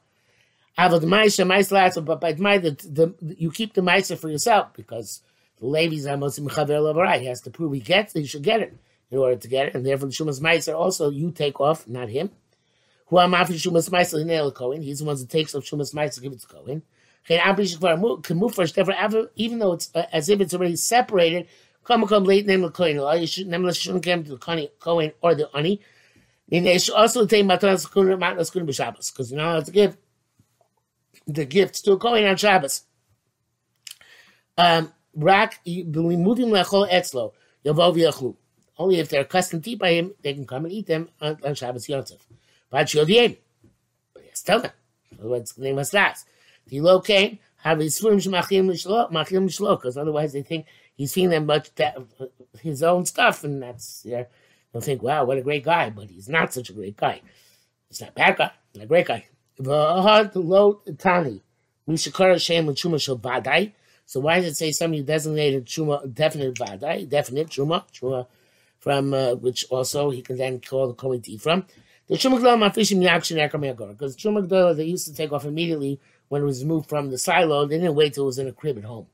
Avad 0.78 1.02
Meiser, 1.02 1.46
Meiser, 1.46 2.04
but 2.04 2.20
by 2.20 2.32
the, 2.32 2.70
the, 2.70 3.14
you 3.36 3.50
keep 3.50 3.74
the 3.74 3.80
Meiser 3.80 4.16
for 4.16 4.28
yourself 4.28 4.74
because 4.74 5.22
the 5.58 5.66
Levi's 5.66 6.06
Amosim 6.06 6.48
Chaver 6.48 6.80
Lavarai. 6.80 7.20
He 7.20 7.26
has 7.26 7.40
to 7.42 7.50
prove 7.50 7.72
he 7.72 7.80
gets 7.80 8.12
he 8.12 8.26
should 8.26 8.42
get 8.42 8.60
it 8.60 8.76
in 9.10 9.18
order 9.18 9.36
to 9.36 9.48
get 9.48 9.68
it. 9.68 9.74
And 9.74 9.84
therefore, 9.84 10.08
the 10.08 10.14
Shumas 10.14 10.40
Meiser 10.40 10.78
also, 10.78 11.10
you 11.10 11.32
take 11.32 11.60
off, 11.60 11.88
not 11.88 12.08
him. 12.08 12.30
Who 13.08 13.18
am 13.18 13.32
Afi 13.32 13.54
Shumas 13.54 13.88
Meiser 13.90 14.22
Hinel 14.22 14.54
Cohen. 14.54 14.82
He's 14.82 14.98
the 14.98 15.06
one 15.06 15.16
that 15.16 15.28
takes 15.30 15.54
off 15.54 15.64
Shumas 15.64 15.94
Meiser, 15.94 16.20
give 16.22 16.32
it 16.32 16.40
to 16.40 16.46
Cohen. 16.46 16.82
Even 19.36 19.58
though 19.58 19.72
it's 19.72 19.90
uh, 19.94 20.06
as 20.12 20.28
if 20.28 20.40
it's 20.40 20.54
already 20.54 20.76
separated, 20.76 21.46
come 21.84 22.06
come 22.06 22.24
late 22.24 22.46
name 22.46 22.62
the 22.62 22.70
Cohen. 22.70 22.96
You 23.20 23.26
shouldn't 23.26 24.04
come 24.04 24.24
to 24.24 24.30
the 24.36 24.70
Cohen 24.78 25.12
or 25.20 25.34
the 25.34 25.48
Ani. 25.54 25.80
And 26.50 26.64
they 26.66 26.78
should 26.78 26.94
also 26.94 27.26
take 27.26 27.44
Matanas 27.44 27.90
Kuna 27.92 28.16
Matanas 28.16 28.50
Kuna 28.52 28.64
B'Shabbos, 28.64 29.12
because 29.12 29.30
you're 29.30 29.40
not 29.40 29.52
allowed 29.52 29.66
to 29.66 29.72
give 29.72 29.96
the 31.26 31.44
gifts 31.44 31.82
to 31.82 31.92
a 31.92 31.98
Cohen 31.98 32.24
on 32.24 32.36
Shabbos. 32.36 32.84
Um, 34.56 34.92
Rak 35.14 35.60
lechol 35.66 36.90
etzlo 36.90 37.32
yavov 37.64 37.96
yachlu. 37.96 38.36
Only 38.78 39.00
if 39.00 39.08
they're 39.08 39.22
accustomed 39.22 39.64
to 39.64 39.70
eat 39.72 39.78
by 39.78 39.92
him, 39.92 40.14
they 40.22 40.32
can 40.32 40.46
come 40.46 40.64
and 40.64 40.72
eat 40.72 40.86
them 40.86 41.08
on, 41.20 41.36
on 41.44 41.54
Shabbos 41.54 41.86
Yontif. 41.86 42.20
Tell 44.44 44.60
them. 44.60 44.72
Otherwise, 45.18 45.52
they 45.52 45.72
must. 45.72 45.92
The 45.92 47.02
came, 47.04 47.38
have 47.62 47.80
his 47.80 47.96
swims 47.96 48.28
machim 48.28 48.68
because 48.68 49.96
otherwise 49.96 50.32
they 50.32 50.42
think 50.42 50.66
he's 50.94 51.12
feeding 51.12 51.30
them 51.30 51.46
much 51.46 51.70
his 52.60 52.82
own 52.82 53.04
stuff, 53.06 53.44
and 53.44 53.62
that's 53.62 54.02
yeah. 54.04 54.24
They'll 54.72 54.82
think, 54.82 55.02
wow, 55.02 55.24
what 55.24 55.38
a 55.38 55.42
great 55.42 55.64
guy, 55.64 55.88
but 55.88 56.10
he's 56.10 56.28
not 56.28 56.52
such 56.52 56.68
a 56.68 56.74
great 56.74 56.96
guy. 56.96 57.22
He's 57.88 58.02
not 58.02 58.10
a 58.10 58.12
bad 58.12 58.36
guy, 58.36 58.50
not 58.74 58.84
a 58.84 58.86
great 58.86 59.06
guy. 59.06 59.26
So 64.06 64.20
why 64.20 64.40
does 64.40 64.46
it 64.46 64.56
say 64.56 64.72
somebody 64.72 65.02
designated 65.02 65.66
truma, 65.66 66.14
definite 66.14 66.54
vadai, 66.54 67.08
definite 67.08 67.48
truma, 67.48 67.84
truma 67.92 68.26
from 68.78 69.14
uh, 69.14 69.34
which 69.34 69.64
also 69.70 70.10
he 70.10 70.22
can 70.22 70.36
then 70.36 70.60
call 70.60 70.86
the 70.88 70.94
kohen 70.94 71.22
from? 71.38 71.64
The 72.08 72.16
truma 72.16 72.40
gdol 72.40 72.58
mafishim 72.58 73.02
yakshin 73.02 73.36
ekam 73.50 73.88
because 73.90 74.16
truma 74.16 74.46
gdol 74.46 74.76
they 74.76 74.84
used 74.84 75.06
to 75.06 75.14
take 75.14 75.32
off 75.32 75.44
immediately 75.44 76.00
when 76.28 76.42
it 76.42 76.46
was 76.46 76.64
moved 76.64 76.88
from 76.88 77.10
the 77.10 77.18
silo. 77.18 77.66
They 77.66 77.78
didn't 77.78 77.94
wait 77.94 78.14
till 78.14 78.24
it 78.24 78.26
was 78.26 78.38
in 78.38 78.48
a 78.48 78.52
crib 78.52 78.78
at 78.78 78.84
home. 78.84 79.06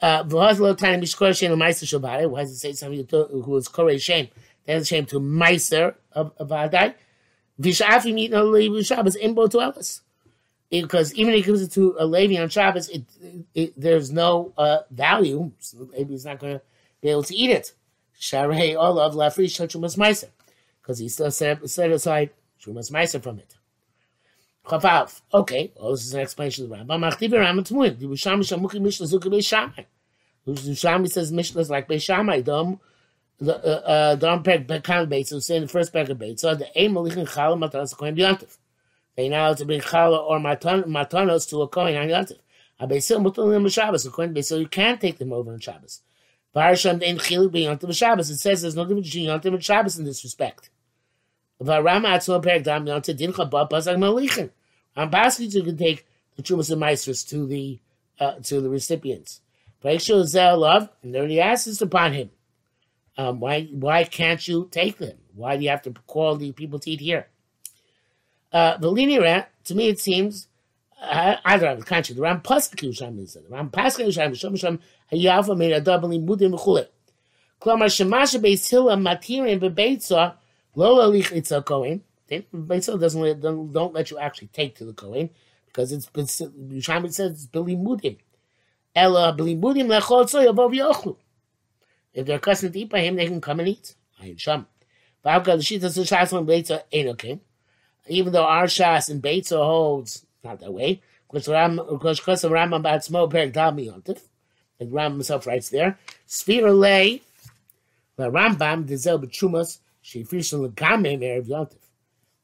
Uh, 0.00 0.22
why 0.24 0.52
does 0.52 0.60
it 0.60 2.56
say 2.56 2.72
somebody 2.72 3.06
who 3.10 3.40
was 3.46 3.68
korei 3.68 4.00
shame? 4.00 4.28
That's 4.66 4.88
shame 4.88 5.06
to 5.06 5.20
meiser 5.20 5.94
of, 6.12 6.36
vadai. 6.38 6.94
Vishafim 7.60 8.18
eat 8.18 8.32
Levi 8.32 8.82
Shabbos 8.82 9.14
in 9.14 9.34
both 9.34 9.54
Ellis 9.54 10.02
because 10.70 11.14
even 11.14 11.34
if 11.34 11.46
it 11.46 11.52
it 11.52 11.70
to 11.72 11.94
a 11.98 12.06
Levi 12.06 12.42
on 12.42 12.48
Shabbos, 12.48 12.88
it, 12.88 13.04
it, 13.54 13.80
there's 13.80 14.10
no 14.10 14.52
uh, 14.58 14.78
value. 14.90 15.52
So 15.58 15.88
maybe 15.92 16.14
he's 16.14 16.24
not 16.24 16.40
going 16.40 16.54
to 16.54 16.62
be 17.00 17.10
able 17.10 17.22
to 17.22 17.34
eat 17.34 17.50
it. 17.50 17.72
Sharei 18.20 18.74
olav 18.74 19.14
lafri 19.14 19.46
shachumas 19.46 19.96
meiser, 19.96 20.30
because 20.84 20.98
he 20.98 21.08
still 21.08 21.30
set, 21.30 21.66
set 21.70 21.90
aside 21.90 22.30
Trumas 22.62 22.92
Meiser 22.92 23.22
from 23.22 23.38
it. 23.38 23.54
Chavav. 24.66 25.22
Okay, 25.32 25.72
well, 25.76 25.92
this 25.92 26.04
is 26.04 26.12
an 26.12 26.20
explanation 26.20 26.64
of 26.64 26.70
the 26.70 26.76
Rambam. 26.76 27.00
Machtiv 27.00 27.30
Rambam 27.30 27.66
Tmuim. 27.66 27.98
The 27.98 28.06
Risham 28.06 28.40
Shamuchi 28.40 28.80
Mishnah 28.80 29.06
Zuka 29.06 29.32
Beis 29.32 29.46
Shammai. 29.46 29.84
The 30.44 30.52
Risham 30.52 31.10
says 31.10 31.32
Mishnah 31.32 31.60
is 31.62 31.70
like 31.70 31.88
Beis 31.88 32.02
Shammai. 32.02 32.42
Dom, 32.42 32.80
the 33.38 33.56
uh, 33.56 33.90
uh, 33.90 34.14
Dom 34.16 34.42
Pek 34.42 34.66
Bekan 34.66 35.08
Beis. 35.08 35.28
So 35.28 35.38
say 35.38 35.58
the 35.58 35.68
first 35.68 35.92
Pek 35.92 36.10
of 36.10 36.18
Beis. 36.18 36.40
So 36.40 36.54
the 36.54 36.66
Ein 36.78 36.92
Malichin 36.92 37.26
Chala 37.26 37.58
Matanas 37.58 37.96
Kohen 37.96 38.14
B'Yantiv. 38.14 38.58
They 39.16 39.28
now 39.30 39.54
to 39.54 39.64
bring 39.64 39.80
Chala 39.80 40.18
or 40.18 40.38
Matanos 40.38 41.48
to 41.48 41.62
a 41.62 41.68
Kohen 41.68 41.96
on 41.96 42.08
Yantiv. 42.08 42.38
A 42.80 42.88
Beisil 42.88 43.34
to 43.34 43.40
Beisil, 43.40 44.60
you 44.60 44.66
can't 44.66 45.00
take 45.00 45.18
them 45.18 45.32
over 45.32 45.52
on 45.52 45.60
Shabbos. 45.60 46.00
Parasham 46.54 47.06
Ein 47.06 47.18
Chiluk 47.18 47.50
B'Yantiv 47.50 47.96
Shabbos. 47.96 48.30
It 48.30 48.38
says 48.38 48.62
there's 48.62 48.76
no 48.76 48.84
difference 48.84 49.08
between 49.08 49.28
Yantiv 49.28 49.54
and 49.54 49.64
Shabbos 49.64 49.98
in 49.98 50.04
this 50.04 50.24
respect. 50.24 50.70
I'm 51.60 51.86
asking 55.14 55.50
you 55.50 55.62
can 55.62 55.76
take 55.76 56.06
the 56.36 56.42
Trumas 56.42 56.70
and 56.70 56.82
Meisters 56.82 57.28
to 57.28 57.46
the 57.46 57.78
uh, 58.18 58.34
to 58.44 58.60
the 58.60 58.68
recipients. 58.68 59.40
Love, 59.82 60.88
and 61.02 61.14
there 61.14 61.26
he 61.26 61.40
asks 61.40 61.80
upon 61.80 62.12
him. 62.12 62.30
Um, 63.16 63.40
why 63.40 63.64
why 63.64 64.04
can't 64.04 64.46
you 64.48 64.68
take 64.70 64.98
them? 64.98 65.18
Why 65.34 65.56
do 65.56 65.62
you 65.62 65.70
have 65.70 65.82
to 65.82 65.92
call 66.06 66.36
the 66.36 66.52
people 66.52 66.78
to 66.80 66.90
eat 66.90 67.00
here? 67.00 67.28
Uh, 68.52 68.76
the 68.76 68.90
linear 68.90 69.46
to 69.64 69.74
me 69.74 69.88
it 69.88 70.00
seems 70.00 70.48
uh, 71.00 71.36
I 71.44 71.56
don't 71.56 71.68
have 71.68 71.84
the. 71.84 72.14
The 72.14 72.22
Ram 72.22 72.40
Pasuk 72.40 72.76
Yerushalmi 72.76 73.24
is 73.24 73.34
the 73.34 73.42
Ram 73.48 73.70
Pasuk 73.70 74.06
Yerushalmi 74.06 74.32
Shom 74.32 74.52
Shom 74.52 74.78
Hayafa 75.12 75.76
a 75.76 75.80
double 75.80 76.08
limudim 76.08 76.58
v'chule. 76.58 76.86
Klamar 77.60 77.86
Shemasha 77.86 78.40
Beis 78.40 78.68
Hillel 78.68 78.96
Matirin 78.96 79.60
Bebeitza 79.60 80.34
Lo 80.74 80.96
Alich 80.96 81.30
Itzal 81.32 81.64
Kohen. 81.64 82.02
Beitza 82.30 82.98
doesn't 82.98 83.40
don't, 83.40 83.72
don't 83.72 83.94
let 83.94 84.10
you 84.10 84.18
actually 84.18 84.48
take 84.48 84.76
to 84.76 84.84
the 84.84 84.92
Kohen 84.92 85.30
because 85.66 85.92
it's 85.92 86.06
Yerushalmi 86.06 87.12
says 87.12 87.32
it's 87.32 87.46
bilimudim. 87.46 88.16
Ella 88.94 89.34
bilimudim 89.36 89.86
lechol 89.86 90.24
tzoy 90.24 90.48
above 90.48 90.72
yochlu. 90.72 91.16
If 92.12 92.26
they're 92.26 92.36
accustomed 92.36 92.72
to 92.72 92.80
eat 92.80 92.90
by 92.90 93.00
him, 93.00 93.16
they 93.16 93.26
can 93.26 93.40
come 93.40 93.60
and 93.60 93.68
eat. 93.68 93.94
Ayin 94.22 94.38
Sham. 94.38 94.66
Vavka 95.24 95.44
the 95.44 95.56
Shita 95.56 95.80
Shas 95.80 96.36
and 96.36 96.46
Beitza 96.46 96.82
ain't 96.92 97.08
okay. 97.10 97.40
Even 98.08 98.32
though 98.32 98.44
our 98.44 98.64
Shas 98.64 99.10
and 99.10 99.22
Beitza 99.22 99.56
holds 99.56 100.24
not 100.42 100.60
that 100.60 100.72
way. 100.72 101.02
Because 101.28 101.48
Ram, 101.48 101.76
because 101.76 102.20
because 102.20 102.44
Rambam 102.44 102.84
Batzmo 102.84 103.30
Perek 103.30 103.52
Dami 103.52 103.88
Yontif, 103.88 104.20
and 104.78 104.92
Rambam 104.92 105.12
himself 105.12 105.46
writes 105.46 105.70
there, 105.70 105.98
Sfira 106.28 106.78
lay, 106.78 107.22
the 108.16 108.30
Rambam 108.30 108.86
Dizel 108.86 109.20
B'Chumas 110.04 110.28
Shefrishon 110.28 110.68
Legame 110.70 111.20
Erev 111.20 111.48
Yontif. 111.48 111.78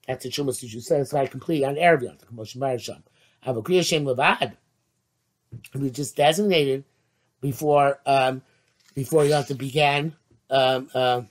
That's 0.06 0.24
the 0.24 0.30
Chumas 0.30 0.62
you 0.62 0.80
satisfy 0.80 1.26
completely 1.26 1.64
on 1.64 1.76
Erev 1.76 2.02
Yontif. 2.02 2.32
Moshe 2.34 2.56
Marisham. 2.56 3.02
Avokriya 3.46 3.86
Shem 3.86 4.04
Levad. 4.04 4.56
We 5.74 5.90
just 5.90 6.16
designated 6.16 6.84
before 7.40 7.98
um, 8.06 8.42
before 8.94 9.24
Yontif 9.24 9.58
began, 9.58 10.14
um, 10.48 10.88
uh, 10.94 11.22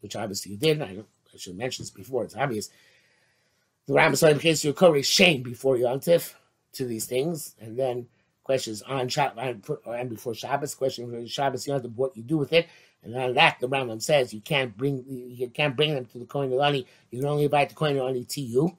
which 0.00 0.16
obviously 0.16 0.52
you 0.52 0.58
did. 0.58 0.80
I, 0.80 0.84
I 0.84 1.36
should 1.36 1.52
have 1.52 1.58
mentioned 1.58 1.86
this 1.86 1.90
before. 1.90 2.24
It's 2.24 2.36
obvious 2.36 2.70
the 3.86 3.94
Rambam 3.94 4.16
said 4.16 4.32
in 4.32 4.38
case 4.38 4.64
you 4.64 4.72
Korei 4.72 5.04
shame 5.04 5.42
before 5.42 5.76
Yontif 5.76 6.34
to 6.72 6.84
these 6.84 7.06
things, 7.06 7.54
and 7.60 7.78
then 7.78 8.06
questions 8.42 8.82
on 8.82 9.08
Shabbat 9.08 9.78
and 9.86 10.10
before 10.10 10.34
Shabbos, 10.34 10.74
question 10.74 11.10
for 11.10 11.26
Shabbos 11.26 11.66
Yontif, 11.66 11.92
what 11.94 12.16
you 12.16 12.22
do 12.22 12.36
with 12.36 12.52
it, 12.52 12.68
and 13.02 13.16
on 13.16 13.34
that 13.34 13.58
the 13.60 13.68
Rambam 13.68 14.02
says 14.02 14.34
you 14.34 14.40
can't 14.40 14.76
bring 14.76 15.04
you 15.08 15.48
can't 15.48 15.76
bring 15.76 15.94
them 15.94 16.06
to 16.06 16.18
the 16.18 16.24
Kohen 16.24 16.50
Elani, 16.50 16.86
you 17.10 17.20
can 17.20 17.28
only 17.28 17.44
invite 17.44 17.68
the 17.68 17.74
Kohen 17.74 17.96
Elani 17.96 18.26
to 18.28 18.40
you. 18.40 18.76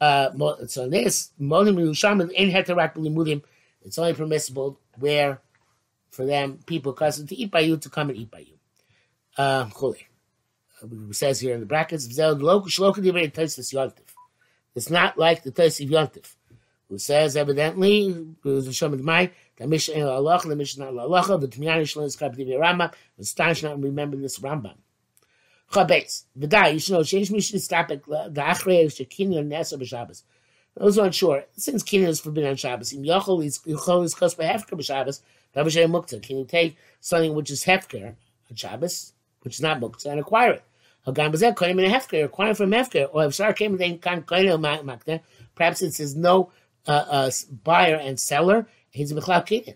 Uh, 0.00 0.30
so 0.66 0.88
this 0.88 1.30
Modim 1.40 1.76
Yerushalmi 1.76 2.30
in 2.32 2.50
Heterak 2.50 2.94
B'Limudim, 2.94 3.42
it's 3.82 3.98
only 3.98 4.12
permissible 4.12 4.78
where 4.98 5.40
for 6.10 6.24
them 6.26 6.58
people 6.66 6.92
accustomed 6.92 7.28
to 7.28 7.36
eat 7.36 7.50
by 7.50 7.60
you 7.60 7.76
to 7.76 7.88
come 7.88 8.10
and 8.10 8.18
eat 8.18 8.30
by 8.30 8.40
you. 8.40 8.54
Uh, 9.36 9.68
it 10.82 11.14
says 11.16 11.40
here 11.40 11.54
in 11.54 11.60
the 11.60 11.66
brackets, 11.66 12.06
it's 12.06 12.18
not 12.18 12.40
like 15.18 15.42
the 15.42 15.52
Tosif 15.52 15.88
Yontif, 15.88 16.34
who 16.88 16.98
says 16.98 17.36
evidently, 17.36 18.26
a 19.60 19.62
Mai, 19.62 19.66
the 19.66 19.68
Mishnah 19.68 19.94
in 19.94 20.06
Allah, 20.06 20.40
the 20.44 20.56
Mishnah 20.56 20.88
in 20.88 20.98
Allah, 20.98 21.38
the 21.38 21.48
Tmiyani 21.48 21.88
Shalom 21.88 22.06
is 22.06 22.16
Kapiti 22.16 22.52
Rambam, 22.52 22.92
the 23.16 23.24
Stanish 23.24 23.62
not 23.62 23.80
remember 23.80 24.16
this 24.16 24.38
Rambam. 24.38 24.76
Chabez, 25.70 26.24
V'dai, 26.38 26.74
you 26.74 26.78
should 26.78 26.92
know, 26.92 27.00
Sheish 27.00 27.30
Mishnah 27.30 27.58
stop 27.60 27.90
at 27.90 28.04
the 28.04 28.30
Achrei 28.36 28.86
Shekinyan 28.86 29.48
Nesa 29.48 29.80
B'Shabbos. 29.80 30.22
Those 30.76 30.98
aren't 30.98 31.14
sure. 31.14 31.44
Since 31.56 31.84
Kinyan 31.84 32.08
is 32.08 32.20
forbidden 32.20 32.50
on 32.50 32.56
Shabbos, 32.56 32.92
Im 32.92 33.04
Yochel 33.04 33.44
is 33.44 33.58
Yochel 33.60 34.04
is 34.04 34.14
Kos 34.14 34.34
Hefker 34.34 34.72
B'Shabbos, 34.72 35.20
Rabbi 35.54 35.68
Mukta. 35.68 36.20
Can 36.20 36.38
you 36.38 36.44
take 36.44 36.76
something 37.00 37.34
which 37.34 37.50
is 37.50 37.64
Hefker 37.64 38.14
on 38.50 38.56
Shabbos, 38.56 39.12
which 39.42 39.54
is 39.54 39.60
not 39.60 39.80
Mukta, 39.80 40.06
and 40.06 40.20
acquire 40.20 40.52
it? 40.52 40.64
Hagan 41.06 41.32
Bazet, 41.32 41.54
Koinim 41.54 41.84
and 41.84 41.94
Hefker, 41.94 42.24
acquire 42.24 42.54
from 42.54 42.70
Hefker, 42.70 43.08
or 43.12 43.26
if 43.26 43.34
Sar 43.34 43.52
came 43.52 43.72
and 43.72 43.80
then 43.80 43.98
Kan 43.98 44.22
Koinim 44.22 44.60
Makna, 44.84 45.20
perhaps 45.54 45.82
it 45.82 45.92
says 45.94 46.16
no 46.16 46.50
uh, 46.86 47.04
uh, 47.08 47.30
buyer 47.62 47.96
and 47.96 48.18
seller. 48.18 48.66
He's 48.94 49.10
a 49.10 49.16
Bechlal 49.16 49.44
Kedin. 49.44 49.74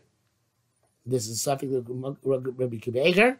This 1.04 1.26
is 1.26 1.42
something 1.42 1.72
that 1.72 2.16
Rabbi 2.22 2.76
Akiva 2.76 3.04
Eiger, 3.04 3.36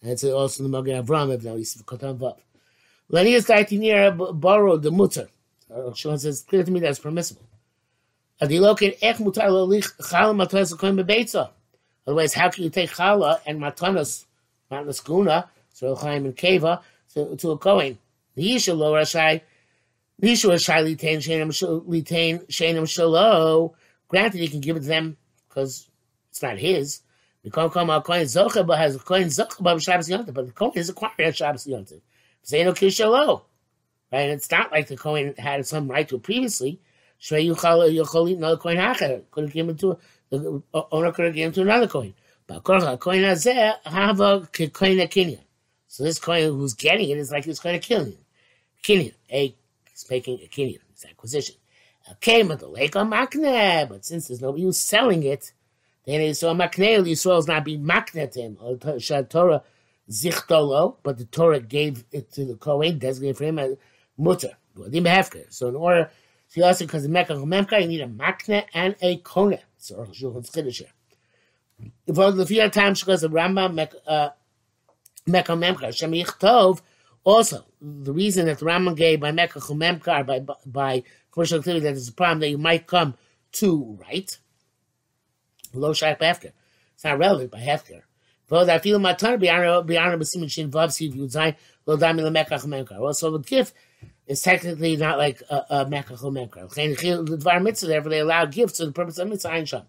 and 0.00 0.10
it's 0.10 0.24
also 0.24 0.62
the 0.62 0.68
Magen 0.70 1.04
Avram 1.04 1.42
now. 1.44 1.56
He's 1.56 1.76
Kotan 1.82 2.16
Vav. 2.16 2.38
Lenius 3.12 3.46
Daitinir 3.46 4.18
uh, 4.18 4.32
borrowed 4.32 4.82
the 4.82 4.90
mutter. 4.90 5.28
Uh, 5.72 5.92
Shimon 5.92 6.18
says 6.18 6.40
clear 6.48 6.64
to 6.64 6.70
me 6.70 6.80
that's 6.80 6.98
permissible. 6.98 7.42
Adilokin 8.40 8.96
ech 9.02 9.18
mutar 9.18 9.48
lolich 9.50 9.94
chala 9.98 10.34
matanas 10.34 10.76
kohen 10.78 10.96
bebeitza. 10.96 11.50
Otherwise, 12.06 12.32
how 12.32 12.48
can 12.48 12.64
you 12.64 12.70
take 12.70 12.88
chala 12.90 13.40
and 13.46 13.60
matanas, 13.60 14.24
matanas 14.70 15.04
guna, 15.04 15.50
so 15.74 15.94
Chaim 15.96 16.24
and 16.24 16.36
Keva, 16.36 16.80
to, 17.12 17.36
to 17.36 17.50
a 17.50 17.58
Kohen. 17.58 17.98
Nisha 18.38 18.74
lo 18.74 18.94
rashai, 18.94 19.42
Nisha 20.22 20.50
rashai 20.50 20.96
litain 20.96 21.18
litain 21.86 22.46
shenim 22.46 22.84
shalo. 22.84 23.74
Granted, 24.14 24.38
he 24.38 24.46
can 24.46 24.60
give 24.60 24.76
it 24.76 24.82
to 24.82 24.86
them 24.86 25.16
because 25.48 25.90
it's 26.30 26.40
not 26.40 26.56
his. 26.56 27.00
But 27.42 27.48
a 27.48 27.68
the 27.68 27.74
Kohen 27.74 28.20
is 28.20 28.36
acquired 30.88 31.18
at 31.18 31.36
Shabbos 31.36 31.66
yontif. 31.66 32.00
Say 32.44 32.62
no 32.62 32.74
kishalo, 32.74 33.42
right? 34.12 34.20
And 34.20 34.30
it's 34.30 34.48
not 34.52 34.70
like 34.70 34.86
the 34.86 34.96
Kohen 34.96 35.34
had 35.36 35.66
some 35.66 35.88
right 35.88 36.08
to 36.08 36.20
previously. 36.20 36.80
Shrei 37.20 37.44
yuchal 37.44 37.92
yuchol 37.92 38.36
another 38.36 38.56
Kohen 38.56 38.76
hacher 38.76 39.22
could 39.32 39.46
have 39.46 39.52
given 39.52 39.76
to 39.78 39.98
the 40.30 40.62
owner 40.92 41.10
could 41.10 41.24
have 41.24 41.34
given 41.34 41.52
to 41.54 41.62
another 41.62 41.88
Kohen. 41.88 42.14
But 42.46 42.62
Kohen 42.62 42.82
hazeh 42.82 43.84
have 43.84 44.20
a 44.20 44.48
Kohen 44.52 45.00
kinyan. 45.08 45.40
So 45.88 46.04
this 46.04 46.20
coin 46.20 46.44
who's 46.44 46.74
getting 46.74 47.10
it 47.10 47.18
is 47.18 47.32
like 47.32 47.46
he's 47.46 47.58
going 47.58 47.80
to. 47.80 48.16
Kinyan. 48.84 49.14
A 49.32 49.52
he's 49.90 50.06
making 50.08 50.38
a 50.40 50.46
Kinyan. 50.46 50.78
It's 50.92 51.04
acquisition. 51.04 51.56
Okay, 52.12 52.42
but 52.42 52.60
the 52.60 52.68
lake 52.68 52.96
on 52.96 53.10
Makne, 53.10 53.88
but 53.88 54.04
since 54.04 54.28
there's 54.28 54.42
nobody 54.42 54.64
who's 54.64 54.78
selling 54.78 55.22
it, 55.22 55.52
then 56.06 56.20
it's 56.20 56.40
so 56.40 56.54
Makne, 56.54 57.00
Yisrael 57.00 57.38
is 57.38 57.48
not 57.48 57.64
being 57.64 57.82
Makne 57.82 58.30
to 58.30 58.40
him. 58.40 58.56
Torah 59.28 59.62
Zichtolo, 60.10 60.96
but 61.02 61.16
the 61.16 61.24
Torah 61.24 61.60
gave 61.60 62.04
it 62.12 62.30
to 62.32 62.44
the 62.44 62.56
Kohen, 62.56 62.98
designated 62.98 63.38
for 63.38 63.44
him 63.44 63.58
as 63.58 63.76
Mutter. 64.18 64.56
So 65.50 65.68
in 65.68 65.76
order, 65.76 66.10
see 66.48 66.62
also 66.62 66.84
because 66.84 67.04
the 67.04 67.08
Mecca 67.08 67.34
Memka, 67.34 67.80
you 67.80 67.88
need 67.88 68.00
a 68.00 68.06
Makne 68.06 68.64
and 68.74 68.96
a 69.00 69.18
Kone. 69.18 69.60
So 69.78 70.04
Shulchan's 70.12 70.50
Kiddush 70.50 70.80
here. 70.80 71.90
If 72.06 72.18
all 72.18 72.32
the 72.32 72.46
few 72.46 72.68
times 72.68 73.00
because 73.00 73.22
the 73.22 73.28
Rambam, 73.28 73.88
uh, 74.06 74.30
Mekah 75.26 75.52
Memkar. 75.52 75.96
Shem 75.96 76.12
Yichtov, 76.12 76.82
also, 77.24 77.64
the 77.80 78.12
reason 78.12 78.46
that 78.46 78.58
the 78.58 78.66
Rambam 78.66 78.96
gave 78.96 79.20
by 79.20 79.32
Mekah 79.32 79.60
Memkar, 79.60 80.26
by, 80.26 80.40
by 80.66 81.02
commercial 81.34 81.58
activity, 81.58 81.80
that 81.80 81.94
is 81.94 82.08
a 82.08 82.12
problem 82.12 82.40
that 82.40 82.48
you 82.48 82.58
might 82.58 82.86
come 82.86 83.14
to 83.52 83.98
right, 84.08 84.38
low 85.74 85.92
sharp 85.92 86.22
after. 86.22 86.52
It's 86.94 87.04
not 87.04 87.18
relevant 87.18 87.50
by 87.50 87.58
feel 88.78 88.98
my 89.00 89.14
turn 89.14 89.40
beyond 89.40 89.86
beyond 89.86 90.20
besimin 90.22 90.50
shin 90.50 90.70
vav 90.70 90.92
si 90.92 91.06
you 91.06 91.24
zayin 91.24 91.56
lo 91.86 91.96
dami 91.96 92.22
le 92.22 92.30
mekach 92.30 92.64
memkar. 92.66 93.14
so 93.14 93.30
the 93.32 93.38
gift 93.40 93.74
is 94.26 94.40
technically 94.42 94.96
not 94.96 95.18
like 95.18 95.42
a, 95.50 95.84
mekach 95.86 96.20
memkar. 96.20 96.72
The 96.72 97.36
dvar 97.36 97.62
mitzvah 97.62 97.88
therefore 97.88 98.10
they 98.10 98.20
allow 98.20 98.44
gifts 98.44 98.78
for 98.78 98.86
the 98.86 98.92
purpose 98.92 99.18
of 99.18 99.28
mitzvah 99.28 99.50
ein 99.50 99.66
sham. 99.66 99.82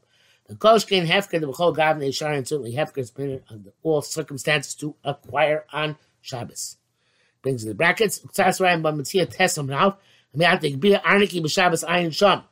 The 0.47 0.55
Koshkin 0.55 1.07
Hefker, 1.07 1.41
the 1.41 1.47
Bechol 1.47 1.75
Gav 1.75 1.97
Neishar, 1.97 2.37
and 2.37 2.47
certainly 2.47 2.73
Hefker 2.73 2.99
is 2.99 3.09
permitted 3.09 3.43
under 3.49 3.71
all 3.81 4.03
circumstances 4.03 4.75
to 4.75 4.95
acquire 5.03 5.65
on 5.73 5.97
Shabbos. 6.21 6.77
Brings 7.41 7.63
in 7.63 7.69
the 7.69 7.75
brackets, 7.75 8.19
Tesam 8.19 9.67
to 10.39 10.77
be 10.77 10.91
Arniki 10.91 11.41
B'Shabbos 11.41 11.83
Ayin 11.83 12.13
Sham. 12.13 12.43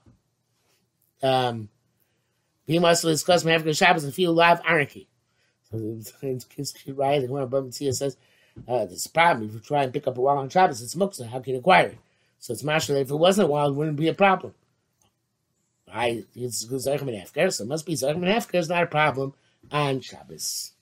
Um, 1.21 1.69
we 2.67 2.79
must 2.79 3.03
discuss 3.03 3.43
Hefker 3.43 3.77
Shabbos 3.77 4.03
and 4.03 4.13
feel 4.13 4.33
live 4.33 4.61
Arniki. 4.63 5.07
So, 5.71 5.77
right, 6.93 7.19
the 7.19 7.27
one 7.27 7.47
Bamitzia 7.47 7.93
says, 7.93 8.17
uh, 8.67 8.85
this 8.85 9.07
problem, 9.07 9.47
if 9.47 9.53
you 9.53 9.59
try 9.59 9.83
and 9.83 9.93
pick 9.93 10.07
up 10.07 10.17
a 10.17 10.21
wall 10.21 10.37
on 10.37 10.49
Shabbos, 10.49 10.81
it's 10.81 10.95
Muksa, 10.95 11.27
how 11.27 11.39
can 11.39 11.53
you 11.53 11.59
acquire 11.59 11.87
it? 11.87 11.97
So 12.43 12.51
it's 12.51 12.61
mashal. 12.61 12.99
If 12.99 13.09
it 13.09 13.15
wasn't 13.15 13.47
wild, 13.47 13.73
it 13.73 13.77
wouldn't 13.77 13.95
be 13.95 14.09
a 14.09 14.13
problem. 14.13 14.53
I 15.89 16.25
it's 16.35 16.65
Zaychim 16.65 17.07
and 17.07 17.11
Hefker, 17.11 17.53
so 17.53 17.63
it 17.63 17.67
must 17.67 17.85
be 17.85 17.93
Zaychim 17.93 18.15
and 18.15 18.25
Hefker 18.25 18.55
is 18.55 18.67
not 18.67 18.83
a 18.83 18.87
problem 18.87 19.33
on 19.71 20.01
Shabbos. 20.01 20.72